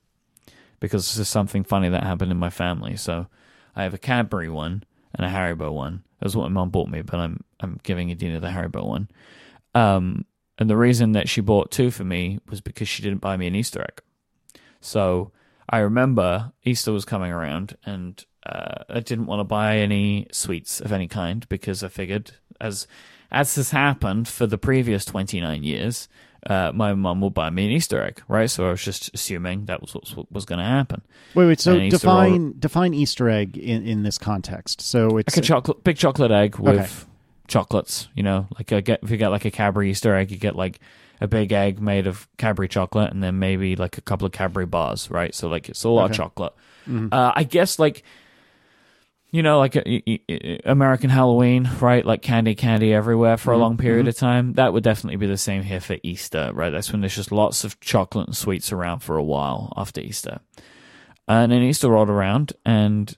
[0.81, 2.97] because there's something funny that happened in my family.
[2.97, 3.27] So
[3.77, 6.03] I have a Cadbury one and a Haribo one.
[6.21, 9.09] That's what my mom bought me, but I'm I'm giving Adina the Haribo one.
[9.75, 10.25] Um,
[10.59, 13.47] and the reason that she bought two for me was because she didn't buy me
[13.47, 14.03] an Easter egg.
[14.81, 15.33] So
[15.69, 20.81] I remember Easter was coming around, and uh, I didn't want to buy any sweets
[20.81, 22.87] of any kind because I figured, as
[23.31, 26.09] as has happened for the previous twenty nine years,
[26.47, 28.49] uh, my mum will buy me an Easter egg, right?
[28.49, 31.03] So I was just assuming that was what was going to happen.
[31.35, 31.61] Wait, wait.
[31.61, 34.81] So define roll, define Easter egg in, in this context.
[34.81, 37.11] So it's like a chocolate, big chocolate egg with okay.
[37.47, 38.09] chocolates.
[38.15, 40.57] You know, like a, get if you get like a Cadbury Easter egg, you get
[40.57, 40.81] like
[41.21, 44.67] a big egg made of Cadbury chocolate, and then maybe like a couple of Cadbury
[44.67, 45.35] bars, right?
[45.35, 46.13] So like it's a lot okay.
[46.13, 46.55] of chocolate.
[46.89, 47.13] Mm-hmm.
[47.13, 48.03] Uh, I guess like
[49.31, 52.05] you know, like a, American Halloween, right?
[52.05, 53.61] Like candy, candy everywhere for mm-hmm.
[53.61, 54.09] a long period mm-hmm.
[54.09, 54.53] of time.
[54.55, 56.71] That would definitely be the same here for Easter, right?
[56.71, 60.41] That's when there's just lots of chocolate and sweets around for a while after Easter.
[61.29, 63.17] And then Easter rolled around, and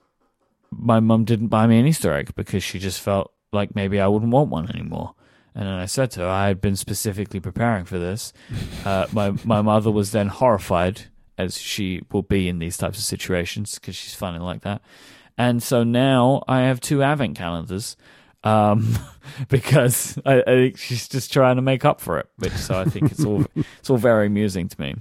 [0.71, 4.07] my mum didn't buy me an Easter egg because she just felt like maybe I
[4.07, 5.15] wouldn't want one anymore.
[5.55, 8.33] And then I said to her, I had been specifically preparing for this.
[8.85, 11.03] Uh, my my mother was then horrified,
[11.39, 14.83] as she will be in these types of situations because she's funny like that.
[15.43, 17.97] And so now I have two advent calendars
[18.45, 18.97] um,
[19.49, 22.29] because I, I, think she's just trying to make up for it.
[22.37, 24.95] Which so I think it's all it's all very amusing to me.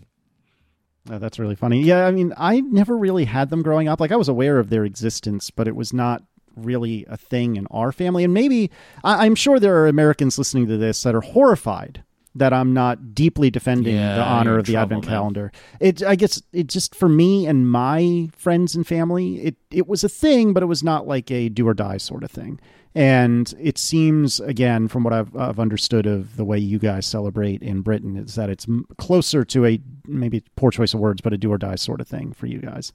[1.11, 1.83] Oh, that's really funny.
[1.83, 3.99] Yeah, I mean, I never really had them growing up.
[3.99, 6.23] Like I was aware of their existence, but it was not
[6.55, 8.23] really a thing in our family.
[8.23, 8.71] And maybe
[9.03, 12.03] I, I'm sure there are Americans listening to this that are horrified
[12.35, 15.13] that I'm not deeply defending yeah, the honor of the trouble, advent man.
[15.13, 15.51] calendar.
[15.79, 20.03] It I guess it just for me and my friends and family, it it was
[20.03, 22.59] a thing, but it was not like a do or die sort of thing.
[22.93, 27.61] And it seems again from what I've, I've understood of the way you guys celebrate
[27.61, 28.65] in Britain is that it's
[28.97, 32.07] closer to a maybe poor choice of words, but a do or die sort of
[32.07, 32.93] thing for you guys.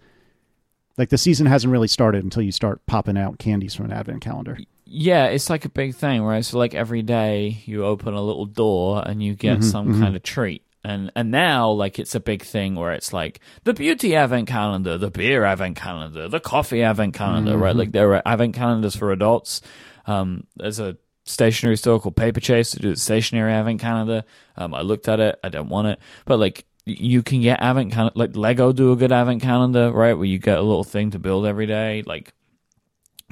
[0.99, 4.23] Like the season hasn't really started until you start popping out candies from an advent
[4.23, 4.57] calendar.
[4.89, 6.45] Yeah, it's like a big thing, right?
[6.45, 10.03] So like every day you open a little door and you get mm-hmm, some mm-hmm.
[10.03, 10.63] kind of treat.
[10.85, 14.97] And and now like it's a big thing where it's like the beauty advent calendar,
[14.97, 17.63] the beer advent calendar, the coffee advent calendar, mm-hmm.
[17.63, 17.75] right?
[17.75, 19.61] Like there are advent calendars for adults.
[20.07, 24.23] Um, there's a stationery store called Paperchase to do the stationery advent calendar.
[24.57, 27.93] Um, I looked at it, I don't want it, but like you can get advent
[27.93, 30.15] calendar like Lego do a good advent calendar, right?
[30.15, 32.05] Where you get a little thing to build every day.
[32.07, 32.33] Like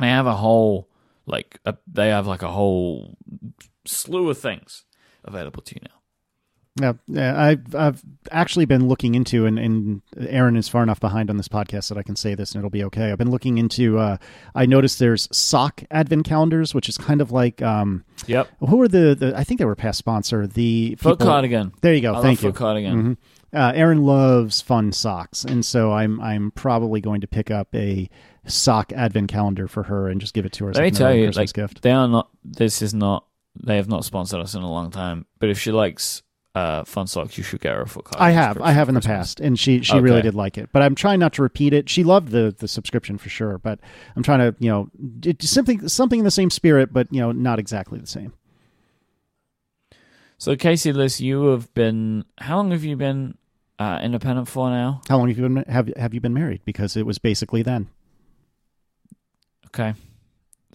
[0.00, 0.88] they have a whole
[1.26, 3.16] like a, they have like a whole
[3.84, 4.84] slew of things
[5.24, 6.00] available to you now.
[6.80, 11.30] Yeah, yeah, I've I've actually been looking into, and, and Erin is far enough behind
[11.30, 13.12] on this podcast that I can say this and it'll be okay.
[13.12, 14.00] I've been looking into.
[14.00, 14.16] Uh,
[14.56, 17.62] I noticed there's sock advent calendars, which is kind of like.
[17.62, 18.48] Um, yep.
[18.58, 19.34] Who are the, the?
[19.36, 20.48] I think they were past sponsor.
[20.48, 21.72] The Foot people, Cardigan.
[21.80, 22.16] There you go.
[22.16, 22.48] I Thank you.
[22.48, 22.96] Foot Cardigan.
[22.96, 23.56] Mm-hmm.
[23.56, 28.10] Uh, Erin loves fun socks, and so I'm I'm probably going to pick up a
[28.46, 30.72] sock advent calendar for her and just give it to her.
[30.72, 31.82] Let me tell you, like gift.
[31.82, 32.28] they are not.
[32.44, 33.26] This is not.
[33.62, 35.26] They have not sponsored us in a long time.
[35.38, 36.22] But if she likes
[36.54, 39.00] uh, fun socks, you should get her a foot I have, I have in the
[39.00, 40.00] past, and she she okay.
[40.00, 40.70] really did like it.
[40.72, 41.88] But I'm trying not to repeat it.
[41.88, 43.78] She loved the the subscription for sure, but
[44.16, 47.58] I'm trying to you know something something in the same spirit, but you know not
[47.58, 48.32] exactly the same.
[50.38, 52.24] So Casey, Liss, you have been.
[52.38, 53.38] How long have you been
[53.78, 55.00] uh, independent for now.
[55.08, 56.62] How long have you been have have you been married?
[56.64, 57.88] Because it was basically then.
[59.74, 59.94] Okay.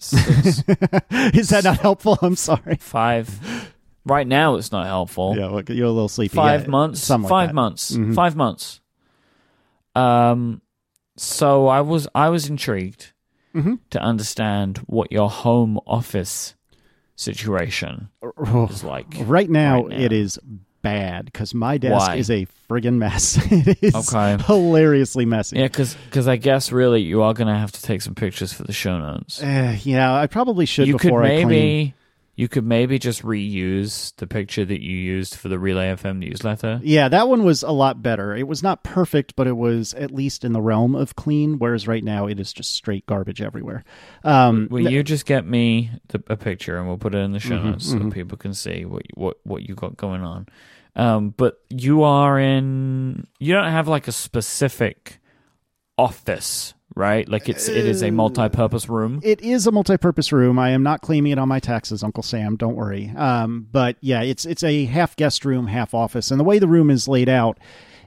[0.00, 2.18] Is that not helpful?
[2.22, 2.76] I'm sorry.
[2.76, 3.72] Five.
[4.06, 5.36] Right now, it's not helpful.
[5.36, 6.36] Yeah, look, you're a little sleepy.
[6.36, 7.06] Five yeah, months.
[7.06, 7.92] Five like months.
[7.92, 8.14] Mm-hmm.
[8.14, 8.80] Five months.
[9.94, 10.62] Um.
[11.16, 13.12] So I was I was intrigued
[13.54, 13.74] mm-hmm.
[13.90, 16.54] to understand what your home office
[17.16, 18.08] situation
[18.70, 19.06] is like.
[19.18, 19.96] Right now, right now.
[19.96, 20.38] it is
[20.82, 22.16] bad because my desk Why?
[22.16, 23.38] is a friggin' mess.
[23.50, 24.42] it is okay.
[24.42, 25.58] hilariously messy.
[25.58, 28.64] Yeah, because I guess really you are going to have to take some pictures for
[28.64, 29.42] the show notes.
[29.42, 30.88] Uh, yeah, I probably should.
[30.88, 31.94] You could maybe
[32.40, 36.80] you could maybe just reuse the picture that you used for the Relay FM newsletter.
[36.82, 38.34] Yeah, that one was a lot better.
[38.34, 41.58] It was not perfect, but it was at least in the realm of clean.
[41.58, 43.84] Whereas right now, it is just straight garbage everywhere.
[44.24, 47.32] Um, Will th- you just get me the, a picture and we'll put it in
[47.32, 48.08] the show mm-hmm, notes mm-hmm.
[48.08, 50.46] so people can see what what what you got going on?
[50.96, 53.26] Um, but you are in.
[53.38, 55.20] You don't have like a specific
[55.98, 57.26] office right?
[57.28, 59.20] Like it's it is a uh, multi-purpose room.
[59.24, 60.58] It is a multi-purpose room.
[60.58, 62.56] I am not claiming it on my taxes, Uncle Sam.
[62.56, 63.12] Don't worry.
[63.16, 66.68] Um, but yeah, it's it's a half guest room, half office, and the way the
[66.68, 67.58] room is laid out.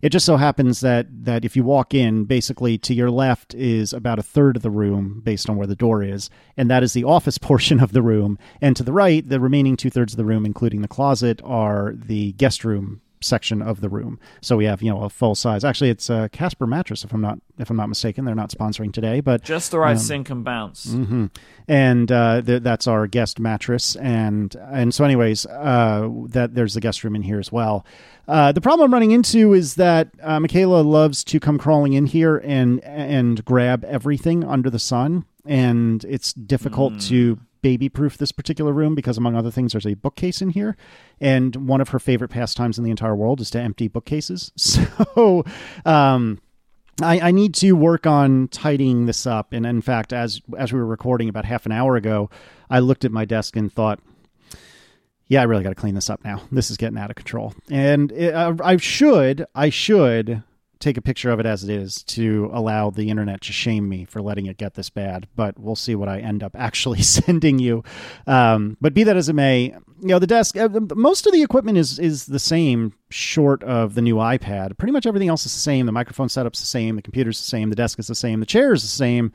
[0.03, 3.93] It just so happens that that if you walk in, basically to your left is
[3.93, 6.93] about a third of the room, based on where the door is, and that is
[6.93, 8.37] the office portion of the room.
[8.61, 11.93] And to the right, the remaining two thirds of the room, including the closet, are
[11.95, 14.19] the guest room section of the room.
[14.41, 15.63] So we have you know a full size.
[15.63, 18.25] Actually, it's a Casper mattress if I'm not if I'm not mistaken.
[18.25, 20.87] They're not sponsoring today, but just the right um, sink and bounce.
[20.87, 21.27] Mm-hmm.
[21.67, 23.95] And uh, th- that's our guest mattress.
[23.95, 27.85] And and so, anyways, uh, that there's the guest room in here as well.
[28.27, 32.05] Uh, the problem I'm running into is that uh, Michaela loves to come crawling in
[32.05, 37.07] here and and grab everything under the sun, and it's difficult mm.
[37.09, 40.77] to baby proof this particular room because among other things there's a bookcase in here.
[41.19, 44.51] And one of her favorite pastimes in the entire world is to empty bookcases.
[45.15, 45.43] So
[45.85, 46.39] um,
[47.01, 49.53] I, I, need to work on tidying this up.
[49.53, 52.29] And in fact as as we were recording about half an hour ago
[52.69, 53.99] i looked at my desk and thought
[55.27, 56.41] yeah i really got to clean this up now.
[56.51, 57.53] This is getting out of control.
[57.71, 60.43] And it, I, I should i should
[60.83, 64.05] take a picture of it as it is to allow the internet to shame me
[64.05, 65.27] for letting it get this bad.
[65.35, 67.83] But we'll see what I end up actually sending you.
[68.27, 70.57] Um, but be that as it may, you know the desk.
[70.57, 74.77] Uh, most of the equipment is is the same, short of the new iPad.
[74.77, 75.85] Pretty much everything else is the same.
[75.85, 76.97] The microphone setup's the same.
[76.97, 77.69] The computer's the same.
[77.69, 78.39] The desk is the same.
[78.39, 79.31] The chair is the same.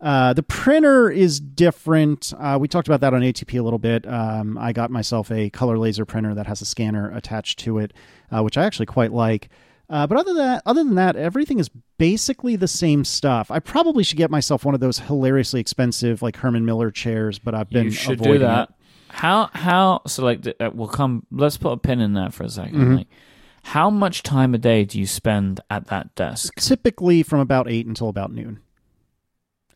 [0.00, 2.32] Uh, the printer is different.
[2.36, 4.04] Uh, we talked about that on ATP a little bit.
[4.06, 7.92] Um, I got myself a color laser printer that has a scanner attached to it,
[8.32, 9.48] uh, which I actually quite like.
[9.92, 11.68] Uh, but other than that, other than that, everything is
[11.98, 13.50] basically the same stuff.
[13.50, 17.54] I probably should get myself one of those hilariously expensive like Herman Miller chairs, but
[17.54, 18.70] I've been you should avoiding do that.
[18.70, 18.74] It.
[19.08, 21.26] How how so like uh, we'll come.
[21.30, 22.94] Let's put a pin in that for a 2nd mm-hmm.
[22.94, 23.08] Like,
[23.64, 26.54] how much time a day do you spend at that desk?
[26.54, 28.60] Typically from about eight until about noon,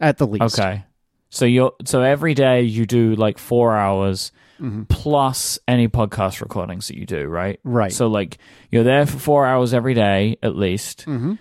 [0.01, 0.59] at the least.
[0.59, 0.85] Okay,
[1.29, 4.85] so you're so every day you do like four hours mm-hmm.
[4.85, 7.61] plus any podcast recordings that you do, right?
[7.65, 7.93] Right.
[7.93, 8.39] So like
[8.71, 11.35] you're there for four hours every day at least, mm-hmm.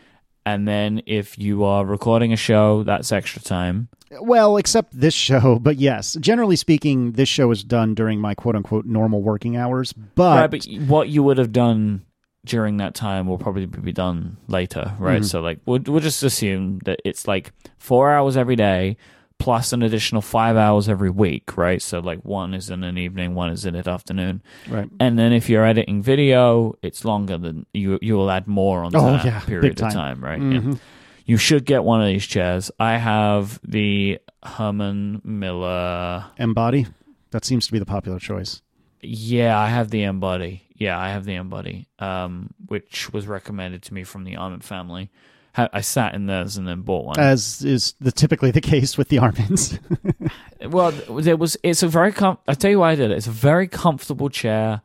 [0.45, 3.89] and then if you are recording a show, that's extra time.
[4.21, 8.55] Well, except this show, but yes, generally speaking, this show is done during my quote
[8.55, 9.93] unquote normal working hours.
[9.93, 12.05] But, right, but what you would have done
[12.45, 15.17] during that time will probably be done later, right?
[15.17, 15.23] Mm-hmm.
[15.25, 18.97] So like we'll we'll just assume that it's like four hours every day
[19.37, 21.81] plus an additional five hours every week, right?
[21.81, 24.89] So like one is in an evening, one is in an afternoon, right?
[24.99, 27.99] And then if you're editing video, it's longer than you.
[28.01, 29.87] You will add more on oh, that yeah, period time.
[29.87, 30.39] of time, right?
[30.39, 30.71] Mm-hmm.
[30.71, 30.77] Yeah.
[31.25, 32.69] You should get one of these chairs.
[32.79, 36.85] I have the Herman Miller Embody.
[37.31, 38.61] That seems to be the popular choice.
[39.01, 40.63] Yeah, I have the Embody.
[40.75, 45.09] Yeah, I have the Embody, um, which was recommended to me from the Arment family.
[45.57, 47.19] I sat in theirs and then bought one.
[47.19, 49.79] As is the typically the case with the Arments.
[50.67, 51.57] well, there was.
[51.63, 52.11] It's a very.
[52.11, 53.17] Com- I tell you why I did it.
[53.17, 54.81] It's a very comfortable chair.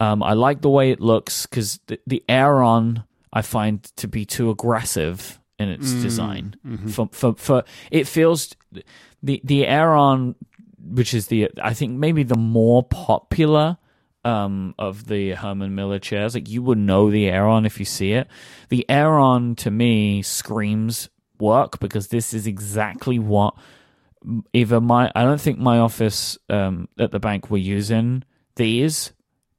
[0.00, 4.24] Um, I like the way it looks because the, the Aeron I find to be
[4.24, 6.56] too aggressive in its mm, design.
[6.66, 6.88] Mm-hmm.
[6.88, 8.54] For, for for it feels
[9.22, 10.36] the the Aeron,
[10.78, 13.76] which is the I think maybe the more popular
[14.24, 16.34] um, of the Herman Miller chairs.
[16.34, 18.28] Like you would know the Aeron if you see it.
[18.68, 21.08] The Aeron to me screams
[21.38, 23.54] work because this is exactly what
[24.52, 28.24] either my I don't think my office um, at the bank were using
[28.56, 29.12] these,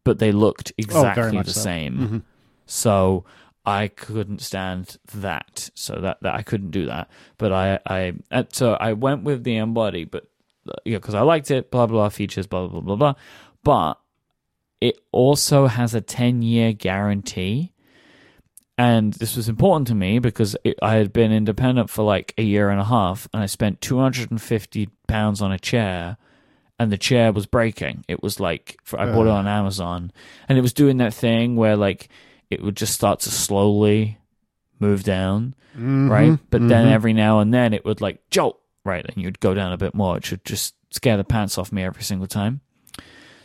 [0.04, 1.62] but they looked oh, exactly oh, the so.
[1.62, 1.98] same.
[1.98, 2.18] Mm-hmm.
[2.66, 3.26] So
[3.66, 5.70] I couldn't stand that.
[5.76, 7.10] So that, that I couldn't do that.
[7.38, 8.14] But I I
[8.52, 10.28] so I went with the Embody, but
[10.84, 11.72] yeah, because I liked it.
[11.72, 12.48] Blah blah features.
[12.48, 13.14] Blah blah blah blah.
[13.64, 14.00] But
[14.86, 17.72] it also has a 10 year guarantee.
[18.78, 22.44] And this was important to me because it, I had been independent for like a
[22.44, 26.18] year and a half and I spent 250 pounds on a chair
[26.78, 28.06] and the chair was breaking.
[28.08, 30.12] It was like, for, I bought it on Amazon
[30.48, 32.10] and it was doing that thing where like
[32.52, 34.20] it would just start to slowly
[34.80, 36.38] move down, mm-hmm, right?
[36.52, 36.68] But mm-hmm.
[36.68, 39.06] then every now and then it would like jolt, right?
[39.06, 40.18] And you'd go down a bit more.
[40.18, 42.62] It should just scare the pants off me every single time.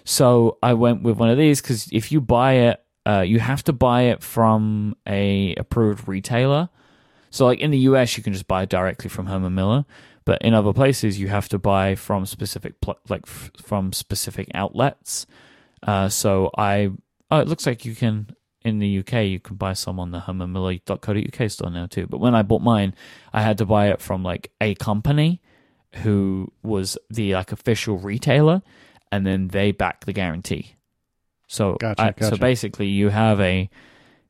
[0.05, 3.65] So I went with one of these because if you buy it, uh, you have
[3.65, 6.69] to buy it from a approved retailer.
[7.31, 9.85] So like in the US, you can just buy directly from Herman Miller,
[10.25, 14.49] but in other places, you have to buy from specific pl- like f- from specific
[14.55, 15.27] outlets.
[15.83, 16.91] Uh, so I,
[17.31, 20.21] oh, it looks like you can in the UK, you can buy some on the
[20.21, 22.07] hermanmiller.co.uk store now too.
[22.07, 22.95] But when I bought mine,
[23.33, 25.41] I had to buy it from like a company
[26.03, 28.63] who was the like official retailer
[29.13, 30.77] and then they back the guarantee.
[31.47, 32.27] So, gotcha, I, gotcha.
[32.27, 33.69] so basically, you have a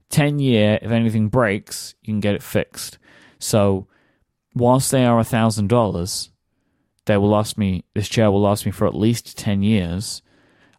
[0.08, 0.78] ten year.
[0.80, 2.98] If anything breaks, you can get it fixed.
[3.38, 3.86] So,
[4.54, 6.30] whilst they are a thousand dollars,
[7.06, 7.84] they will last me.
[7.94, 10.22] This chair will last me for at least ten years.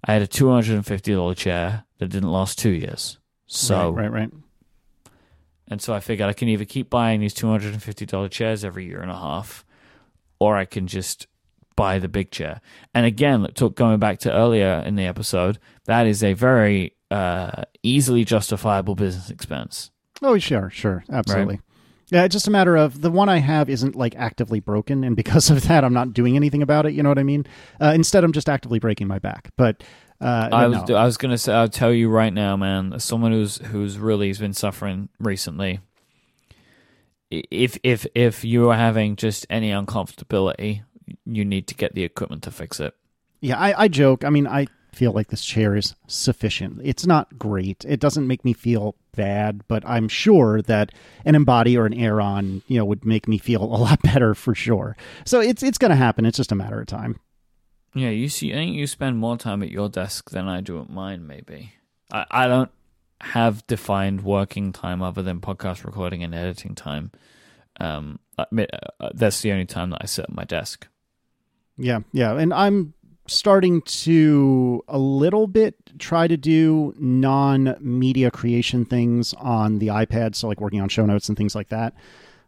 [0.04, 3.20] I had a two hundred and fifty dollar chair that didn't last two years.
[3.46, 4.32] So right, right, right.
[5.68, 8.30] And so I figured I can either keep buying these two hundred and fifty dollar
[8.30, 9.64] chairs every year and a half,
[10.40, 11.28] or I can just
[11.76, 12.62] buy the big chair.
[12.94, 17.64] And again, talk, going back to earlier in the episode, that is a very uh,
[17.84, 19.92] easily justifiable business expense.
[20.22, 21.56] Oh, sure, sure, absolutely.
[21.56, 21.64] Right.
[22.12, 25.16] Yeah, it's just a matter of the one I have isn't like actively broken, and
[25.16, 26.94] because of that, I'm not doing anything about it.
[26.94, 27.46] You know what I mean?
[27.80, 29.52] Uh, instead, I'm just actively breaking my back.
[29.56, 29.82] But
[30.20, 30.96] uh, I was no.
[30.96, 32.94] I was gonna say I'll tell you right now, man.
[32.94, 35.80] As someone who's who's really has been suffering recently,
[37.32, 40.84] if if if you are having just any uncomfortability,
[41.26, 42.94] you need to get the equipment to fix it.
[43.40, 44.24] Yeah, I, I joke.
[44.24, 46.82] I mean, I feel like this chair is sufficient.
[46.84, 47.86] It's not great.
[47.88, 50.92] It doesn't make me feel bad, but I'm sure that
[51.26, 54.54] an Embody or an Aeron, you know, would make me feel a lot better for
[54.54, 54.96] sure.
[55.26, 56.26] So it's it's going to happen.
[56.26, 57.20] It's just a matter of time.
[57.94, 60.80] Yeah, you see, I think you spend more time at your desk than I do
[60.80, 61.28] at mine.
[61.28, 61.74] Maybe
[62.12, 62.72] I I don't
[63.22, 67.12] have defined working time other than podcast recording and editing time.
[67.80, 68.46] Um, uh,
[69.14, 70.88] that's the only time that I sit at my desk.
[71.82, 72.94] Yeah, yeah, and I'm
[73.28, 80.36] starting to a little bit try to do non media creation things on the iPad.
[80.36, 81.94] So, like working on show notes and things like that.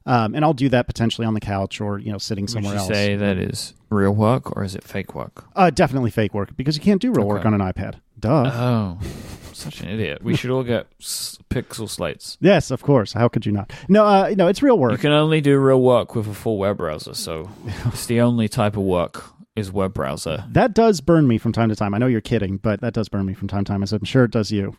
[0.06, 2.82] Um, and I'll do that potentially on the couch or you know sitting somewhere Would
[2.82, 2.90] you else.
[2.90, 5.46] Say that is real work or is it fake work?
[5.56, 7.36] Uh, definitely fake work because you can't do real okay.
[7.36, 7.96] work on an iPad.
[8.20, 8.52] Duh.
[8.54, 9.00] Oh,
[9.54, 10.24] such an idiot.
[10.24, 12.38] We should all get s- pixel slates.
[12.41, 13.14] Yes, of course.
[13.14, 13.72] How could you not?
[13.88, 14.91] No, uh, no, it's real work.
[14.91, 17.49] You can only do real work with a full web browser, so
[17.86, 19.24] it's the only type of work
[19.56, 20.43] is web browser.
[20.49, 21.93] That does burn me from time to time.
[21.93, 23.84] I know you're kidding, but that does burn me from time to time.
[23.84, 24.76] As I'm sure it does you.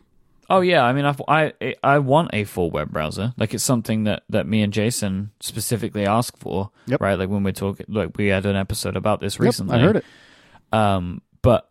[0.50, 1.52] Oh yeah, I mean, I've, i
[1.82, 3.32] I want a full web browser.
[3.38, 6.70] Like it's something that, that me and Jason specifically ask for.
[6.86, 7.00] Yep.
[7.00, 7.18] Right.
[7.18, 9.76] Like when we're talking, like we had an episode about this recently.
[9.76, 10.04] Yep, I heard it.
[10.72, 11.70] Um, but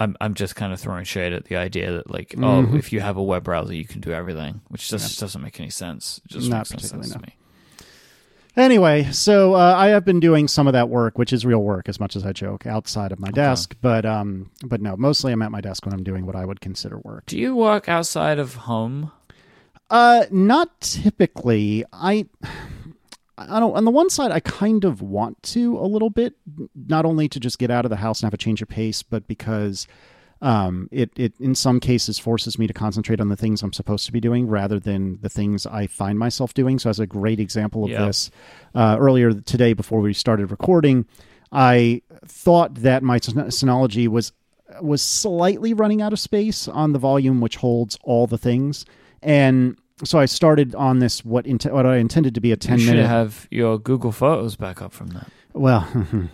[0.00, 2.76] I'm I'm just kind of throwing shade at the idea that like, oh, mm-hmm.
[2.78, 5.20] if you have a web browser, you can do everything, which just yeah.
[5.20, 6.20] doesn't make any sense.
[6.24, 7.14] It just Not makes no sense no.
[7.14, 7.36] to me.
[8.56, 11.88] Anyway, so uh, I have been doing some of that work, which is real work,
[11.88, 13.76] as much as I joke, outside of my desk.
[13.80, 16.60] But um, but no, mostly I'm at my desk when I'm doing what I would
[16.60, 17.26] consider work.
[17.26, 19.12] Do you work outside of home?
[19.90, 21.84] Uh, not typically.
[21.92, 22.26] I.
[23.48, 23.76] I don't.
[23.76, 26.34] On the one side, I kind of want to a little bit,
[26.74, 29.02] not only to just get out of the house and have a change of pace,
[29.02, 29.86] but because
[30.42, 34.06] um, it, it in some cases forces me to concentrate on the things I'm supposed
[34.06, 36.78] to be doing rather than the things I find myself doing.
[36.78, 38.30] So, as a great example of this,
[38.74, 41.06] uh, earlier today before we started recording,
[41.52, 44.32] I thought that my Synology was
[44.80, 48.86] was slightly running out of space on the volume which holds all the things,
[49.22, 52.78] and so I started on this what int- what I intended to be a ten
[52.78, 53.06] you minute.
[53.06, 55.28] have your Google Photos back up from that.
[55.52, 56.26] Well, hmm.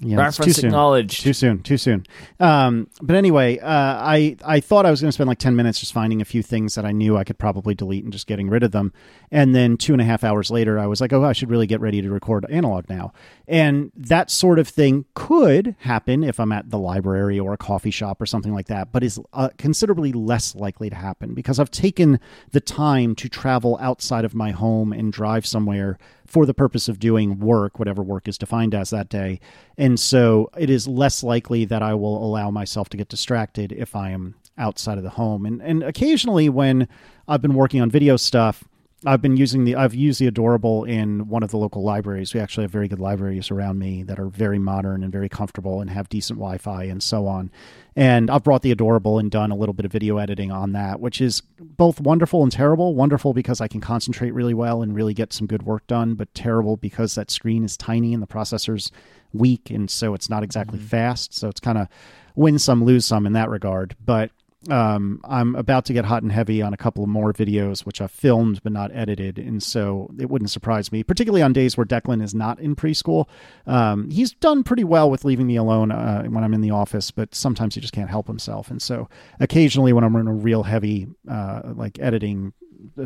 [0.00, 1.22] Yeah, reference too acknowledged.
[1.22, 1.24] Soon.
[1.24, 1.62] Too soon.
[1.62, 2.06] Too soon.
[2.40, 5.80] Um, but anyway, uh, I I thought I was going to spend like ten minutes
[5.80, 8.48] just finding a few things that I knew I could probably delete and just getting
[8.48, 8.92] rid of them.
[9.30, 11.66] And then two and a half hours later, I was like, oh, I should really
[11.66, 13.12] get ready to record analog now.
[13.46, 17.90] And that sort of thing could happen if I'm at the library or a coffee
[17.90, 21.70] shop or something like that, but is uh, considerably less likely to happen because I've
[21.70, 22.18] taken
[22.50, 25.98] the time to travel outside of my home and drive somewhere
[26.30, 29.40] for the purpose of doing work, whatever work is defined as that day.
[29.76, 33.96] And so it is less likely that I will allow myself to get distracted if
[33.96, 35.46] I am outside of the home.
[35.46, 36.88] And and occasionally when
[37.26, 38.64] I've been working on video stuff,
[39.06, 42.34] I've been using the I've used the Adorable in one of the local libraries.
[42.34, 45.80] We actually have very good libraries around me that are very modern and very comfortable
[45.80, 47.50] and have decent Wi-Fi and so on.
[47.96, 51.00] And I've brought the Adorable and done a little bit of video editing on that,
[51.00, 52.94] which is both wonderful and terrible.
[52.94, 56.34] Wonderful because I can concentrate really well and really get some good work done, but
[56.34, 58.92] terrible because that screen is tiny and the processor's
[59.32, 60.88] weak and so it's not exactly mm-hmm.
[60.88, 61.34] fast.
[61.34, 61.88] So it's kind of
[62.34, 63.96] win some lose some in that regard.
[64.04, 64.30] But
[64.68, 68.00] um, I'm about to get hot and heavy on a couple of more videos, which
[68.02, 71.86] I've filmed but not edited, and so it wouldn't surprise me, particularly on days where
[71.86, 73.26] Declan is not in preschool.
[73.66, 77.10] Um, he's done pretty well with leaving me alone uh, when I'm in the office,
[77.10, 79.08] but sometimes he just can't help himself, and so
[79.38, 82.52] occasionally when I'm in a real heavy uh, like editing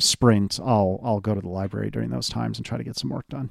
[0.01, 3.11] sprint, I'll I'll go to the library during those times and try to get some
[3.11, 3.51] work done.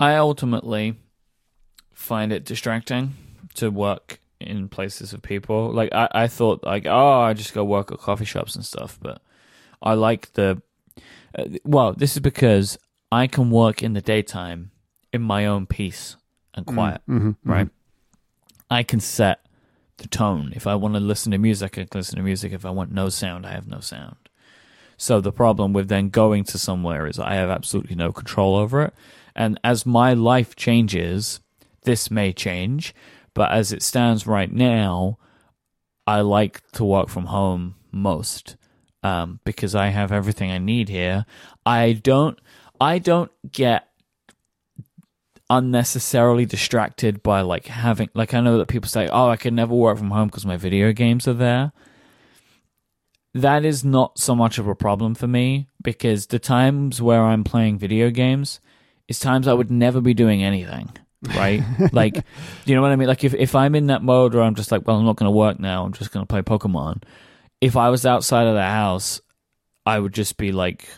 [0.00, 0.96] I ultimately
[1.92, 3.14] find it distracting
[3.54, 5.70] to work in places of people.
[5.70, 8.98] Like I, I thought like oh I just go work at coffee shops and stuff,
[9.00, 9.20] but
[9.82, 10.62] I like the
[11.38, 12.78] uh, well this is because
[13.12, 14.70] I can work in the daytime
[15.12, 16.16] in my own peace
[16.54, 17.50] and mm, quiet, mm-hmm, mm-hmm.
[17.50, 17.68] right?
[18.70, 19.44] I can set
[19.98, 20.52] the tone.
[20.56, 22.52] If I want to listen to music, I can listen to music.
[22.52, 24.16] If I want no sound, I have no sound.
[24.96, 28.82] So the problem with then going to somewhere is I have absolutely no control over
[28.82, 28.94] it.
[29.40, 31.40] And as my life changes,
[31.82, 32.94] this may change
[33.34, 35.18] but as it stands right now,
[36.06, 38.56] I like to work from home most
[39.02, 41.24] um, because I have everything I need here.
[41.64, 42.38] I don't.
[42.80, 43.86] I don't get.
[45.52, 49.74] unnecessarily distracted by like having like I know that people say, "Oh, I can never
[49.74, 51.72] work from home because my video games are there."
[53.32, 57.44] That is not so much of a problem for me because the times where I'm
[57.44, 58.60] playing video games
[59.10, 60.88] is times I would never be doing anything,
[61.36, 61.62] right?
[61.92, 62.22] like, do
[62.64, 63.08] you know what I mean?
[63.08, 65.26] Like if if I'm in that mode where I'm just like, "Well, I'm not going
[65.26, 65.84] to work now.
[65.84, 67.02] I'm just going to play Pokemon."
[67.60, 69.20] If I was outside of the house,
[69.84, 70.88] I would just be like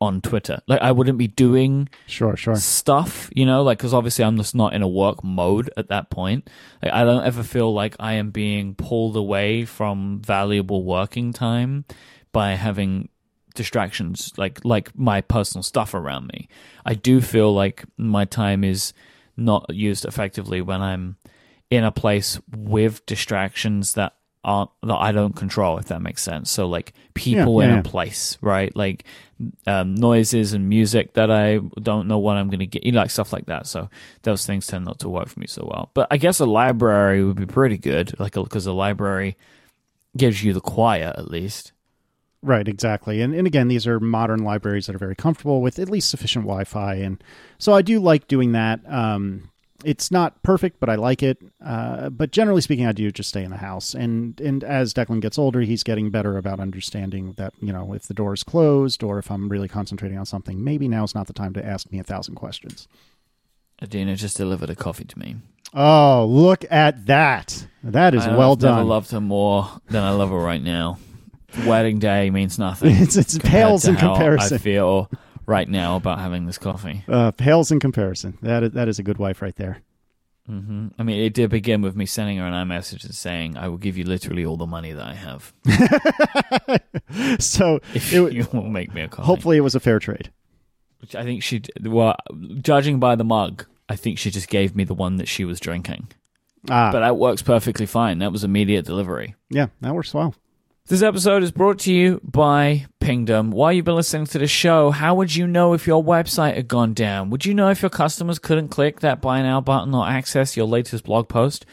[0.00, 0.60] on Twitter.
[0.66, 2.56] Like I wouldn't be doing Sure, sure.
[2.56, 6.10] stuff, you know, like because obviously I'm just not in a work mode at that
[6.10, 6.50] point.
[6.82, 11.86] Like I don't ever feel like I am being pulled away from valuable working time
[12.32, 13.08] by having
[13.54, 16.48] distractions like like my personal stuff around me.
[16.84, 18.92] I do feel like my time is
[19.36, 21.16] not used effectively when I'm
[21.70, 26.50] in a place with distractions that aren't that I don't control, if that makes sense.
[26.50, 27.82] So like people Yeah, in yeah, a yeah.
[27.82, 28.74] place, right?
[28.76, 29.04] Like
[29.66, 33.00] um, noises and music that I don't know what I'm going to get, you know,
[33.00, 33.66] like stuff like that.
[33.66, 33.88] So
[34.22, 35.90] those things tend not to work for me so well.
[35.94, 39.36] But I guess a library would be pretty good, like because a library
[40.16, 41.72] gives you the quiet at least.
[42.44, 43.22] Right, exactly.
[43.22, 46.44] And and again, these are modern libraries that are very comfortable with at least sufficient
[46.44, 47.24] Wi-Fi, and
[47.58, 48.80] so I do like doing that.
[48.86, 49.50] Um,
[49.82, 51.38] it's not perfect, but I like it.
[51.64, 53.94] Uh, but generally speaking, I do just stay in the house.
[53.94, 58.08] And and as Declan gets older, he's getting better about understanding that you know if
[58.08, 61.26] the door is closed or if I'm really concentrating on something, maybe now is not
[61.26, 62.88] the time to ask me a thousand questions.
[63.82, 65.36] Adina just delivered a coffee to me.
[65.72, 67.66] Oh, look at that!
[67.82, 68.76] That is I- well done.
[68.76, 70.98] Never loved her more than I love her right now.
[71.66, 72.94] Wedding day means nothing.
[72.96, 74.54] it's it's pales in how comparison.
[74.56, 75.10] I feel
[75.46, 77.04] right now about having this coffee.
[77.08, 78.38] Uh, pales in comparison.
[78.42, 79.82] That is, that is a good wife right there.
[80.46, 83.68] hmm I mean, it did begin with me sending her an iMessage and saying, "I
[83.68, 85.52] will give you literally all the money that I have
[87.38, 90.30] so if It you will make me a coffee." hopefully it was a fair trade.
[91.00, 92.16] Which I think she, well,
[92.62, 95.60] judging by the mug, I think she just gave me the one that she was
[95.60, 96.08] drinking.
[96.70, 98.18] Ah, But that works perfectly fine.
[98.20, 99.34] That was immediate delivery.
[99.50, 100.34] yeah, that works well.
[100.86, 103.52] This episode is brought to you by Pingdom.
[103.52, 106.68] While you've been listening to the show, how would you know if your website had
[106.68, 107.30] gone down?
[107.30, 110.66] Would you know if your customers couldn't click that buy now button or access your
[110.66, 111.64] latest blog post?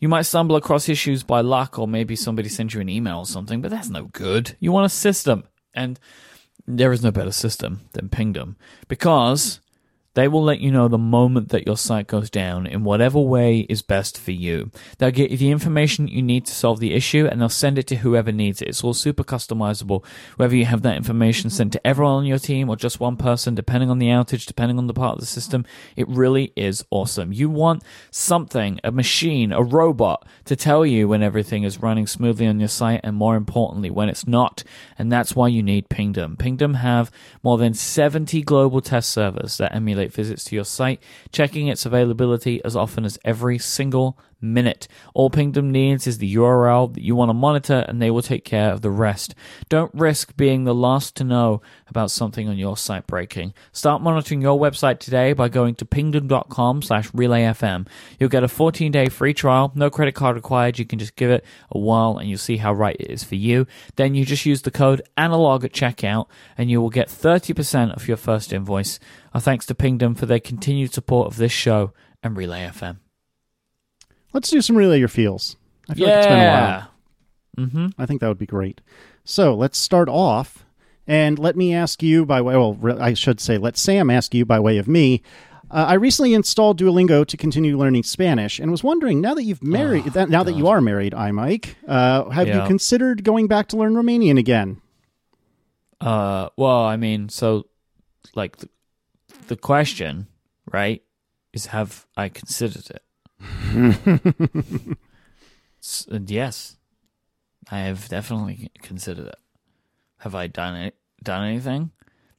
[0.00, 3.26] You might stumble across issues by luck, or maybe somebody sent you an email or
[3.26, 4.56] something, but that's no good.
[4.58, 5.44] You want a system.
[5.72, 6.00] And
[6.66, 8.56] there is no better system than Pingdom
[8.88, 9.60] because
[10.16, 13.60] they will let you know the moment that your site goes down in whatever way
[13.68, 14.70] is best for you.
[14.96, 17.86] They'll get you the information you need to solve the issue and they'll send it
[17.88, 18.68] to whoever needs it.
[18.68, 20.02] It's all super customizable.
[20.36, 23.54] Whether you have that information sent to everyone on your team or just one person,
[23.54, 27.34] depending on the outage, depending on the part of the system, it really is awesome.
[27.34, 32.46] You want something, a machine, a robot to tell you when everything is running smoothly
[32.46, 34.64] on your site and more importantly, when it's not.
[34.98, 36.38] And that's why you need Pingdom.
[36.38, 37.10] Pingdom have
[37.42, 41.02] more than 70 global test servers that emulate visits to your site,
[41.32, 44.88] checking its availability as often as every single minute.
[45.14, 48.44] All Pingdom needs is the URL that you want to monitor and they will take
[48.44, 49.34] care of the rest.
[49.68, 53.54] Don't risk being the last to know about something on your site breaking.
[53.72, 57.86] Start monitoring your website today by going to pingdom.com slash relayfm.
[58.18, 60.78] You'll get a 14 day free trial, no credit card required.
[60.78, 63.36] You can just give it a while and you'll see how right it is for
[63.36, 63.66] you.
[63.96, 66.26] Then you just use the code analog at checkout
[66.56, 68.98] and you will get 30% of your first invoice.
[69.34, 73.05] Our thanks to Pingdom for their continued support of this show and Relay FM.
[74.36, 75.56] Let's do some relay your feels.
[75.88, 76.90] I feel like it's been a while.
[77.56, 77.86] Mm-hmm.
[77.98, 78.82] I think that would be great.
[79.24, 80.66] So let's start off,
[81.06, 82.54] and let me ask you by way.
[82.54, 85.22] Well, I should say, let Sam ask you by way of me.
[85.70, 89.62] Uh, I recently installed Duolingo to continue learning Spanish, and was wondering now that you've
[89.62, 93.68] married, that, now that you are married, I Myke, uh, have you considered going back
[93.68, 94.82] to learn Romanian again?
[95.98, 97.68] Uh, well, I mean, so
[98.34, 98.68] like the,
[99.46, 100.26] the question,
[100.70, 101.02] right,
[101.54, 103.02] is have I considered it?
[106.10, 106.76] And yes,
[107.70, 109.36] I have definitely considered it.
[110.18, 110.96] Have I done it?
[111.22, 111.90] Done anything?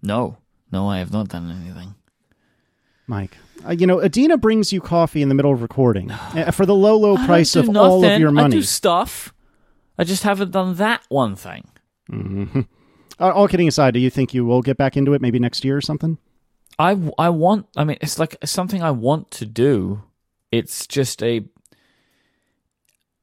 [0.02, 0.38] No,
[0.72, 1.96] no, I have not done anything.
[3.10, 3.32] Myke,
[3.66, 6.76] uh, you know, Adina brings you coffee in the middle of recording uh, for the
[6.76, 8.20] low, low price of do all of nothing.
[8.20, 8.56] your I money.
[8.58, 9.34] do stuff.
[9.98, 11.70] I just haven't done that one thing.
[13.20, 15.66] Uh, all kidding aside, do you think you will get back into it maybe next
[15.66, 16.20] year or something?
[16.78, 20.04] I, I want I mean it's like it's something I want to do.
[20.52, 21.46] It's just a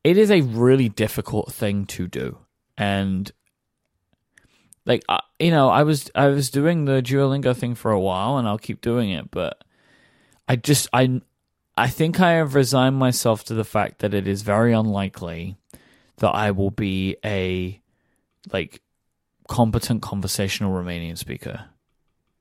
[0.02, 2.38] it is a really difficult thing to do.
[2.76, 3.30] And
[4.84, 8.36] like I, you know, I was I was doing the Duolingo thing for a while
[8.36, 9.64] and I'll keep doing it, but
[10.46, 11.22] I just I
[11.76, 15.56] I think I have resigned myself to the fact that it is very unlikely
[16.18, 17.80] that I will be a
[18.52, 18.82] like
[19.48, 21.66] competent conversational Romanian speaker.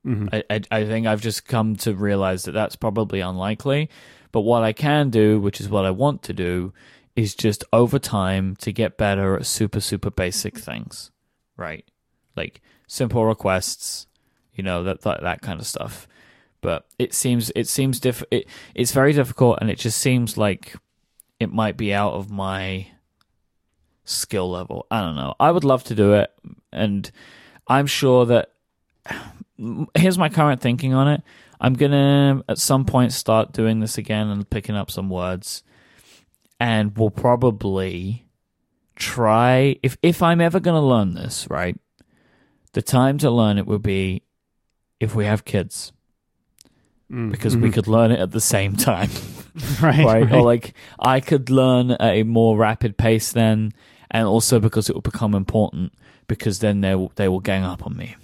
[0.04, 0.28] Mm-hmm.
[0.32, 3.88] I, I, I think I've just come to realize that that's probably unlikely.
[4.32, 6.72] But what I can do, which is what I want to do,
[7.16, 10.70] is just over time to get better at super, super basic mm-hmm.
[10.72, 11.10] things,
[11.56, 11.84] right?
[12.36, 14.06] Like simple requests,
[14.54, 16.08] you know, that that, that kind of stuff.
[16.60, 20.74] But it seems it seems diff it, it's very difficult and it just seems like
[21.38, 22.88] it might be out of my
[24.04, 24.86] skill level.
[24.90, 25.34] I don't know.
[25.38, 26.32] I would love to do it
[26.72, 27.10] and
[27.68, 28.50] I'm sure that
[29.94, 31.22] here's my current thinking on it.
[31.60, 35.62] I'm gonna at some point start doing this again and picking up some words,
[36.60, 38.26] and we'll probably
[38.96, 41.76] try if if I'm ever gonna learn this right.
[42.72, 44.22] The time to learn it would be
[44.98, 45.92] if we have kids,
[47.12, 47.74] Mm, because we mhm.
[47.74, 49.10] could learn it at the same time,
[49.82, 50.04] right, right?
[50.24, 50.32] right.
[50.32, 53.72] Or like I could learn at a more rapid pace then,
[54.10, 55.92] and also because it will become important
[56.26, 58.16] because then they will, they will gang up on me.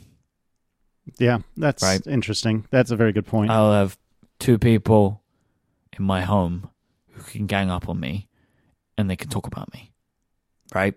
[1.18, 2.04] Yeah, that's Right.
[2.06, 2.66] interesting.
[2.70, 3.50] That's a very good point.
[3.50, 3.98] I'll have
[4.38, 5.22] two people
[5.98, 6.70] in my home
[7.12, 8.28] who can gang up on me
[8.96, 9.92] and they can talk about me.
[10.74, 10.94] Right?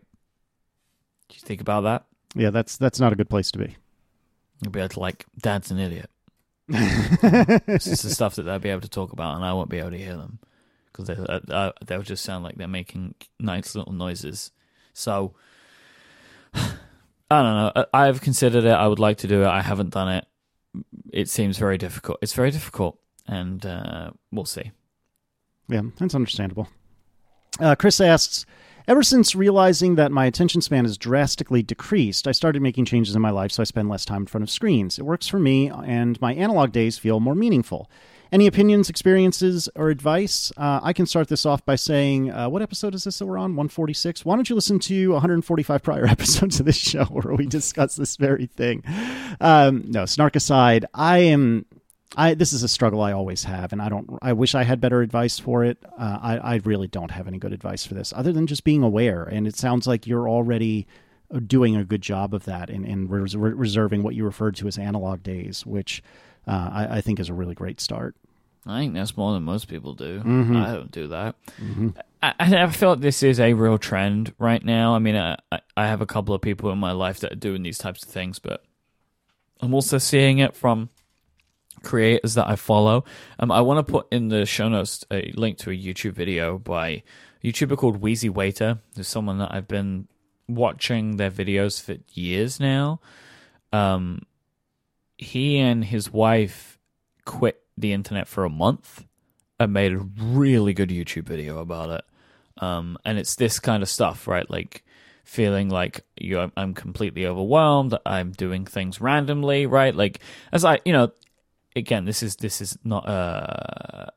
[1.29, 2.05] Do you think about that?
[2.35, 3.75] yeah, that's that's not a good place to be.
[4.61, 6.09] You'll be able to like, Dad's an idiot.
[6.69, 9.79] This is the stuff that they'll be able to talk about, and I won't be
[9.79, 10.39] able to hear them
[10.91, 14.51] because they, uh, uh, they'll just sound like they're making nice little noises.
[14.93, 15.33] So,
[17.29, 17.85] I don't know.
[17.93, 18.71] I've considered it.
[18.71, 19.47] I would like to do it.
[19.47, 20.25] I haven't done it.
[21.11, 22.19] It seems very difficult.
[22.21, 24.71] It's very difficult, and uh, we'll see.
[25.67, 26.67] Yeah, that's understandable.
[27.59, 28.45] Uh, Chris asks
[28.85, 33.21] Ever since realizing that my attention span is drastically decreased, I started making changes in
[33.21, 34.99] my life so I spend less time in front of screens.
[34.99, 37.89] It works for me, and my analog days feel more meaningful.
[38.33, 40.51] Any opinions, experiences, or advice?
[40.57, 43.37] Uh, I can start this off by saying, uh, what episode is this that we're
[43.37, 43.51] on?
[43.51, 44.25] 146?
[44.25, 48.17] Why don't you listen to 145 prior episodes of this show where we discuss this
[48.17, 48.83] very thing?
[49.39, 51.67] Um, no, snark aside, I am
[52.17, 54.09] I this is a struggle I always have, and I don't.
[54.21, 55.77] I wish I had better advice for it.
[55.95, 58.81] Uh, I I really don't have any good advice for this, other than just being
[58.81, 59.23] aware.
[59.23, 60.87] And it sounds like you're already
[61.45, 64.79] doing a good job of that in in res- reserving what you referred to as
[64.79, 66.01] analog days, which
[66.47, 68.15] uh, I, I think is a really great start.
[68.65, 70.21] I think that's more than most people do.
[70.21, 70.55] Mhm.
[70.63, 71.35] I don't do that.
[72.21, 74.95] I, I feel like this is a real trend right now.
[74.95, 77.35] I mean, I, I I have a couple of people in my life that are
[77.35, 78.63] doing these types of things, but
[79.61, 80.89] I'm also seeing it from
[81.81, 83.03] creators that I follow.
[83.39, 86.57] Um, I want to put in the show notes a link to a YouTube video
[86.57, 87.03] by
[87.43, 88.79] a YouTuber called Wheezy Waiter.
[88.95, 90.07] There's someone that I've been
[90.47, 93.01] watching their videos for years now.
[93.73, 94.21] Um,
[95.17, 96.79] he and his wife
[97.25, 99.05] quit the internet for a month
[99.59, 102.05] and made a really good YouTube video about it.
[102.63, 104.49] Um, and it's this kind of stuff, right?
[104.49, 104.83] Like
[105.23, 107.97] feeling like you, I'm completely overwhelmed.
[108.05, 109.95] I'm doing things randomly, right?
[109.95, 110.19] Like
[110.51, 111.11] as I, you know,
[111.75, 114.11] again, this is this is not a.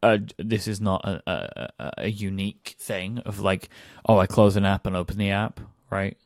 [0.00, 3.68] Uh, this is not a, a- a unique thing of like,
[4.08, 5.58] oh, I close an app and open the app,
[5.90, 6.16] right?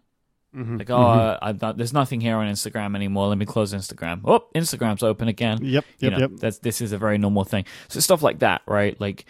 [0.54, 0.78] Mm-hmm.
[0.78, 3.28] Like, oh, uh, I've not, there's nothing here on Instagram anymore.
[3.28, 4.20] Let me close Instagram.
[4.24, 5.58] Oh, Instagram's open again.
[5.62, 6.30] Yep, You yep, know, yep.
[6.36, 7.64] That's this is a very normal thing.
[7.88, 9.00] So stuff like that, right?
[9.00, 9.24] Like,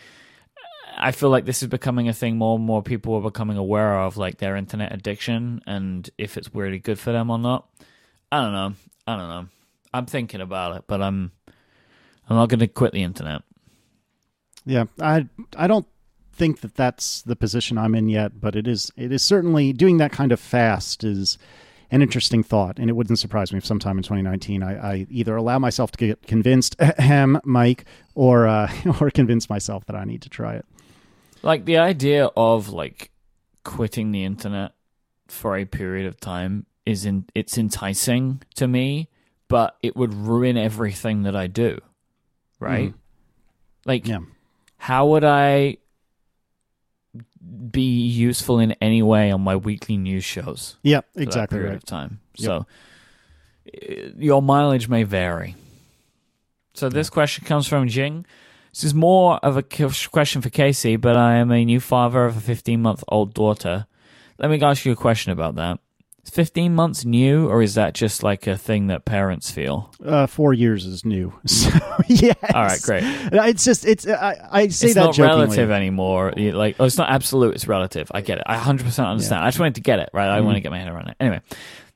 [0.96, 2.36] I feel like this is becoming a thing.
[2.36, 6.54] More and more people are becoming aware of like their internet addiction and if it's
[6.54, 7.68] really good for them or not.
[8.30, 8.74] I don't know.
[9.06, 9.48] I don't know.
[9.94, 11.32] I'm thinking about it, but I'm
[12.28, 13.42] I'm not going to quit the internet.
[14.64, 15.86] Yeah, I I don't
[16.32, 19.98] think that that's the position I'm in yet, but it is it is certainly doing
[19.98, 21.38] that kind of fast is
[21.90, 25.36] an interesting thought, and it wouldn't surprise me if sometime in 2019 I, I either
[25.36, 30.22] allow myself to get convinced, ahem, Myke, or uh, or convince myself that I need
[30.22, 30.64] to try it.
[31.42, 33.10] Like the idea of like
[33.64, 34.72] quitting the internet
[35.28, 39.08] for a period of time is in it's enticing to me,
[39.48, 41.78] but it would ruin everything that I do.
[42.58, 42.94] Right?
[43.84, 44.20] Like Yeah,
[44.78, 45.78] how would I
[47.70, 51.76] be useful in any way on my weekly news shows yeah, exactly period right.
[51.76, 52.20] of time?
[52.36, 52.46] Yep.
[52.46, 52.66] So
[53.66, 55.56] uh, your mileage may vary.
[56.74, 58.24] So this question comes from Jing.
[58.72, 62.38] This is more of a question for Casey, but I am a new father of
[62.38, 63.86] a 15 month old daughter.
[64.38, 65.78] Let me ask you a question about that.
[66.24, 69.92] Is 15 months new, or is that just like a thing that parents feel?
[70.04, 71.68] Uh, four years is new, so
[72.06, 72.36] yes.
[72.54, 73.02] All right, great.
[73.04, 75.40] It's just it's I, I say it's that not jokingly.
[75.46, 76.32] relative anymore.
[76.36, 77.54] Like, oh, it's not absolute.
[77.56, 78.08] It's relative.
[78.14, 78.44] I get it.
[78.46, 79.42] I 100 percent understand.
[79.42, 80.28] I just wanted to get it right.
[80.30, 80.44] I Mm-hmm.
[80.46, 81.16] want to get my head around it.
[81.18, 81.40] Anyway,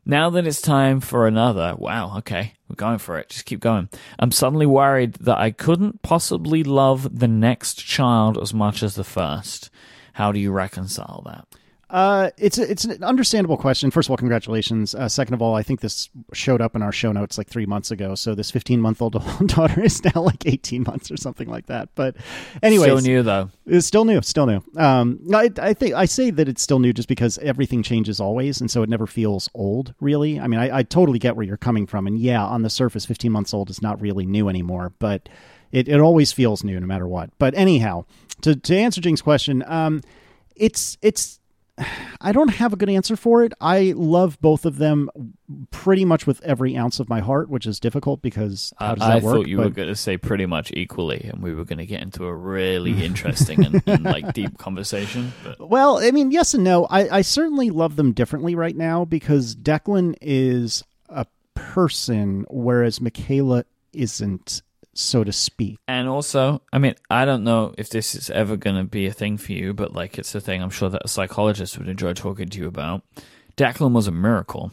[0.05, 1.77] now that it's time for another.
[1.79, 2.19] Wow.
[2.19, 3.29] Okay, we're going for it.
[3.29, 3.89] Just keep going.
[4.19, 9.05] I'm suddenly worried that I couldn't possibly love the next child as much as the
[9.05, 9.71] first.
[10.15, 11.47] How do you reconcile that?
[11.89, 13.93] Uh, it's a, it's an understandable question.
[13.93, 14.93] First of all, congratulations.
[14.93, 17.67] Uh, second of all, I think this showed up in our show notes like three
[17.67, 18.17] months ago.
[18.17, 19.13] So this 15 month old
[19.47, 21.91] daughter is now like 18 months or something like that.
[21.95, 22.17] But
[22.61, 23.51] anyway, Still new though.
[23.67, 24.63] It's still new, still new.
[24.77, 28.61] Um, I, I think I say that it's still new just because everything changes always,
[28.61, 29.95] and so it never feels old.
[30.01, 32.71] Really, I mean, I, I totally get where you're coming from, and yeah, on the
[32.71, 35.29] surface, 15 months old is not really new anymore, but
[35.71, 37.31] it, it always feels new no matter what.
[37.39, 38.07] But anyhow,
[38.41, 40.03] to to answer Jing's question, um,
[40.57, 41.39] it's it's
[42.21, 43.53] I don't have a good answer for it.
[43.61, 45.11] I love both of them
[45.71, 49.15] pretty much with every ounce of my heart, which is difficult because how does I
[49.15, 49.37] that work?
[49.37, 52.01] thought you were going to say pretty much equally, and we were going to get
[52.03, 55.33] into a really interesting and, and like deep conversation.
[55.45, 56.87] But Well, I mean, yes and no.
[56.87, 63.65] I, I certainly love them differently right now because Declan is a person, whereas Michaela
[63.93, 64.63] isn't,
[64.99, 65.79] so to speak.
[65.89, 69.13] and also, I mean, I don't know if this is ever going to be a
[69.13, 72.13] thing for you, but like it's a thing I'm sure that a psychologist would enjoy
[72.15, 73.03] talking to you about.
[73.57, 74.71] Declan was a miracle,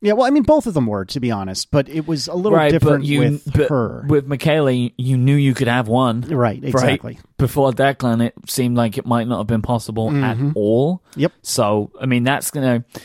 [0.00, 2.34] Yeah, well, I mean, both of them were, to be honest, but it was a
[2.34, 2.70] little right?
[2.70, 4.04] different you, with her.
[4.08, 6.20] with Michaela, you- knew you could have one.
[6.22, 7.18] right, exactly.
[7.36, 11.02] Before Declan, it seemed like it might not have been possible at all.
[11.16, 11.32] Yep.
[11.42, 12.98] So, I mean, that's gonna, uh,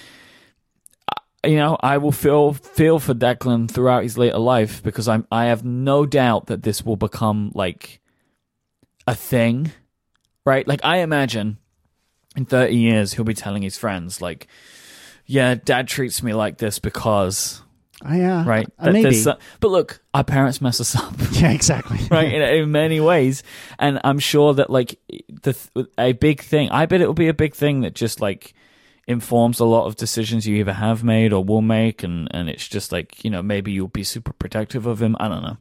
[1.46, 5.46] you know, I will feel feel for Declan throughout his later life because I'm I
[5.46, 8.00] have no doubt that this will become like
[9.08, 9.72] a thing,
[10.46, 10.68] right?
[10.68, 11.58] Like I imagine
[12.36, 14.48] in 30 years he'll be telling his friends like,
[15.26, 17.62] "Yeah, Dad treats me like this because."
[18.06, 19.16] Uh, yeah, Right, uh, That maybe.
[19.16, 22.00] so- but look, our parents mess us up Yeah, exactly.
[22.12, 23.44] right in, in many ways
[23.80, 25.00] and i'm sure that like
[25.42, 25.56] the
[25.98, 28.54] a big thing i bet it will be a big thing that just like
[29.08, 32.68] informs a lot of decisions you either have made or will make and and it's
[32.68, 35.58] just like you know maybe you'll be super protective of him i don't know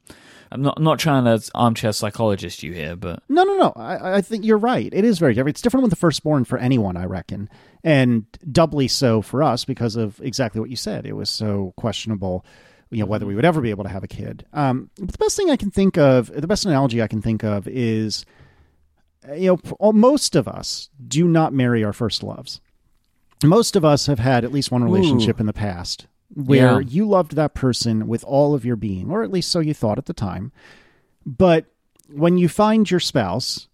[0.52, 3.72] i'm not not trying to armchair psychologist you here but No, no, no.
[3.74, 4.88] I, I think you're right.
[4.92, 5.56] It is very different.
[5.56, 7.48] It's different with the firstborn for anyone, I reckon,
[7.82, 11.06] and doubly so for us because of exactly what you said.
[11.06, 12.44] It was so questionable,
[12.90, 14.44] you know, whether we would ever be able to have a kid.
[14.52, 17.42] Um, but the best thing I can think of, the best analogy I can think
[17.42, 18.26] of is,
[19.34, 22.60] you know, most of us do not marry our first loves.
[23.44, 26.88] Most of us have had at least one relationship in the past where Yeah.
[26.88, 29.98] you loved that person with all of your being, or at least so you thought
[29.98, 30.50] at the time.
[31.26, 31.66] But
[32.10, 33.68] when you find your spouse,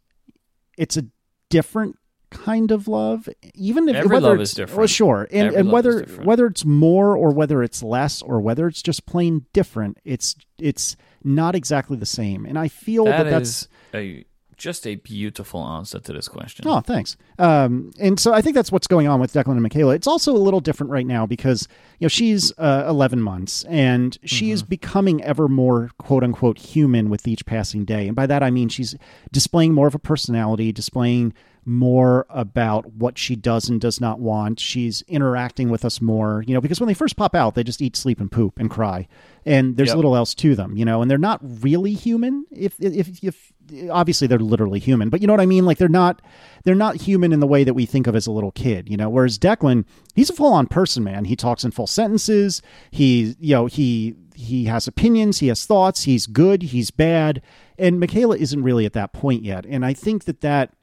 [0.76, 1.04] it's a
[1.50, 1.96] different
[2.30, 3.28] kind of love.
[3.54, 4.78] Even if Every whether love it's- is different.
[4.78, 8.66] Well, sure, and Every and whether whether it's more or whether it's less or whether
[8.68, 10.94] it's just plain different, it's it's
[11.24, 12.44] not exactly the same.
[12.44, 14.24] And I feel that, that that's a
[14.58, 17.16] just a beautiful answer to this question Oh, thanks.
[17.38, 19.94] Um, and so I think that's what's going on with Declan and Michaela.
[19.94, 24.18] It's also a little different right now because you know she's uh, 11 months and
[24.24, 28.08] she is becoming ever more quote unquote human with each passing day.
[28.08, 28.96] And by that I mean she's
[29.32, 31.32] displaying more of a personality, displaying
[31.68, 34.58] more about what she does and does not want.
[34.58, 37.82] She's interacting with us more, you know, because when they first pop out, they just
[37.82, 39.06] eat, sleep, and poop and cry,
[39.44, 39.96] and there's Yep.
[39.96, 42.44] little else to them, you know, and they're not really human.
[42.50, 43.52] If if if
[43.90, 45.66] obviously they're literally human, but you know what I mean?
[45.66, 46.22] Like they're not
[46.64, 48.96] they're not human in the way that we think of as a little kid, you
[48.96, 49.10] know.
[49.10, 51.26] Whereas Declan, he's a full on person, man.
[51.26, 52.62] He talks in full sentences.
[52.90, 55.40] He you know he he has opinions.
[55.40, 56.04] He has thoughts.
[56.04, 56.62] He's good.
[56.62, 57.42] He's bad.
[57.76, 59.66] And Michaela isn't really at that point yet.
[59.66, 60.74] And I think that that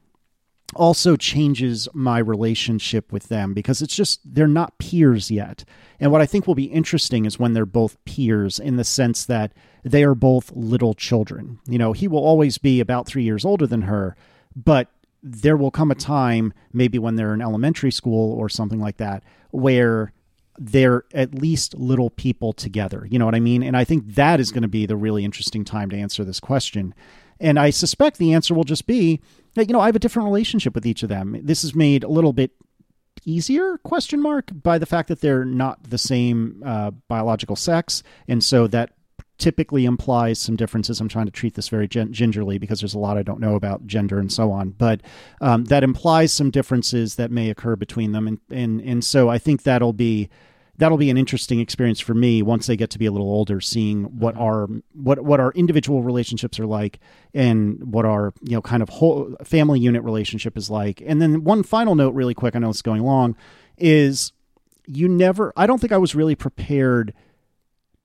[0.74, 5.64] also changes my relationship with them because it's just they're not peers yet.
[6.00, 9.24] And what I think will be interesting is when they're both peers in the sense
[9.26, 9.52] that
[9.84, 11.60] they are both little children.
[11.68, 14.16] You know, he will always be about 3 years older than her,
[14.56, 14.88] but
[15.22, 19.22] there will come a time maybe when they're in elementary school or something like that
[19.50, 20.12] where
[20.58, 23.06] they're at least little people together.
[23.10, 23.62] You know what I mean?
[23.62, 26.40] And I think that is going to be the really interesting time to answer this
[26.40, 26.94] question.
[27.40, 29.20] And I suspect the answer will just be
[29.54, 31.38] that, you know, I have a different relationship with each of them.
[31.42, 32.52] This is made a little bit
[33.24, 38.02] easier question mark by the fact that they're not the same uh, biological sex.
[38.28, 38.92] And so that
[39.38, 41.00] typically implies some differences.
[41.00, 43.54] I'm trying to treat this very gin- gingerly because there's a lot i don't know
[43.54, 44.70] about gender and so on.
[44.70, 45.02] But
[45.40, 48.26] um, that implies some differences that may occur between them.
[48.26, 50.28] And, and and so i think that'll be
[50.78, 53.60] that'll be an interesting experience for me once they get to be a little older
[53.60, 54.42] seeing what mm-hmm.
[54.42, 56.98] our what what our individual relationships are like
[57.34, 61.02] and what our you know kind of whole family unit relationship is like.
[61.04, 63.36] And then one final note really quick i know it's going long
[63.78, 64.32] is
[64.86, 67.12] you never i don't think i was really prepared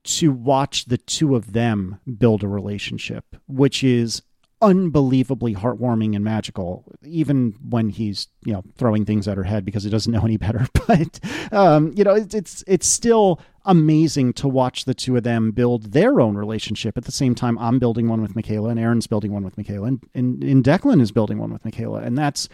[0.03, 4.23] to watch the two of them build a relationship which is
[4.61, 9.83] unbelievably heartwarming and magical even when he's you know throwing things at her head because
[9.83, 10.67] he doesn't know any better.
[10.87, 11.19] But
[11.53, 15.93] um, you know it's, it's it's still amazing to watch the two of them build
[15.93, 16.97] their own relationship.
[16.97, 19.87] At the same time i'm building one with michaela and erin's building one with michaela
[19.87, 22.01] and, and, and declan is building one with michaela.
[22.01, 22.49] And that's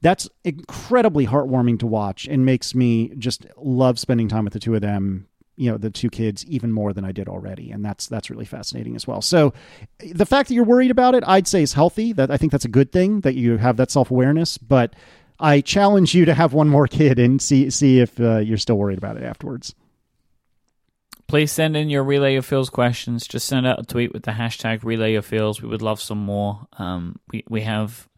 [0.00, 4.74] that's incredibly heartwarming to watch and makes me just love spending time with the two
[4.74, 5.27] of them
[5.58, 8.44] you know the two kids even more than I did already, and that's that's really
[8.44, 9.20] fascinating as well.
[9.20, 9.52] So,
[9.98, 12.12] the fact that you're worried about it, I'd say is healthy.
[12.12, 14.56] That I think that's a good thing that you have that self awareness.
[14.56, 14.94] But
[15.40, 18.78] I challenge you to have one more kid and see see if uh, you're still
[18.78, 19.74] worried about it afterwards.
[21.26, 23.26] Please send in your relay your feels questions.
[23.26, 25.60] Just send out a tweet with the hashtag relay your feels.
[25.60, 26.66] We would love some more.
[26.78, 28.08] Um, we we have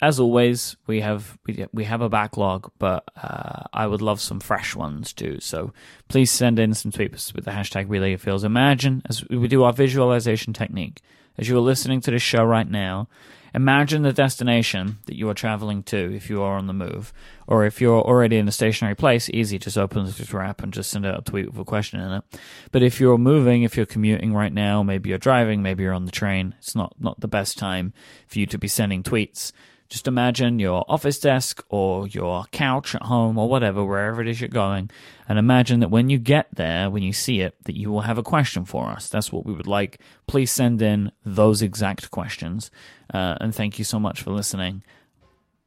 [0.00, 4.40] as always, we have we, we have a backlog, but uh, I would love some
[4.40, 5.40] fresh ones too.
[5.40, 5.72] So
[6.08, 8.44] please send in some tweets with the hashtag Relay Your Feels.
[8.44, 11.00] Imagine as we do our visualization technique,
[11.38, 13.08] as you are listening to this show right now,
[13.54, 17.14] imagine the destination that you are traveling to if you are on the move,
[17.46, 19.30] or if you're already in a stationary place.
[19.30, 22.12] Easy, just open Twitter app and just send out a tweet with a question in
[22.12, 22.24] it.
[22.70, 26.04] But if you're moving, if you're commuting right now, maybe you're driving, maybe you're on
[26.04, 26.54] the train.
[26.58, 27.94] It's not not the best time
[28.26, 29.52] for you to be sending tweets
[29.88, 34.40] just imagine your office desk or your couch at home or whatever, wherever it is
[34.40, 34.90] you're going,
[35.28, 38.18] and imagine that when you get there, when you see it, that you will have
[38.18, 39.08] a question for us.
[39.08, 40.00] That's what we would like.
[40.26, 42.70] Please send in those exact questions.
[43.12, 44.82] Uh, and thank you so much for listening.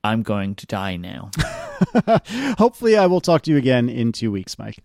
[0.03, 1.31] I'm going to die now.
[2.57, 4.79] Hopefully, I will talk to you again in two weeks, Myke.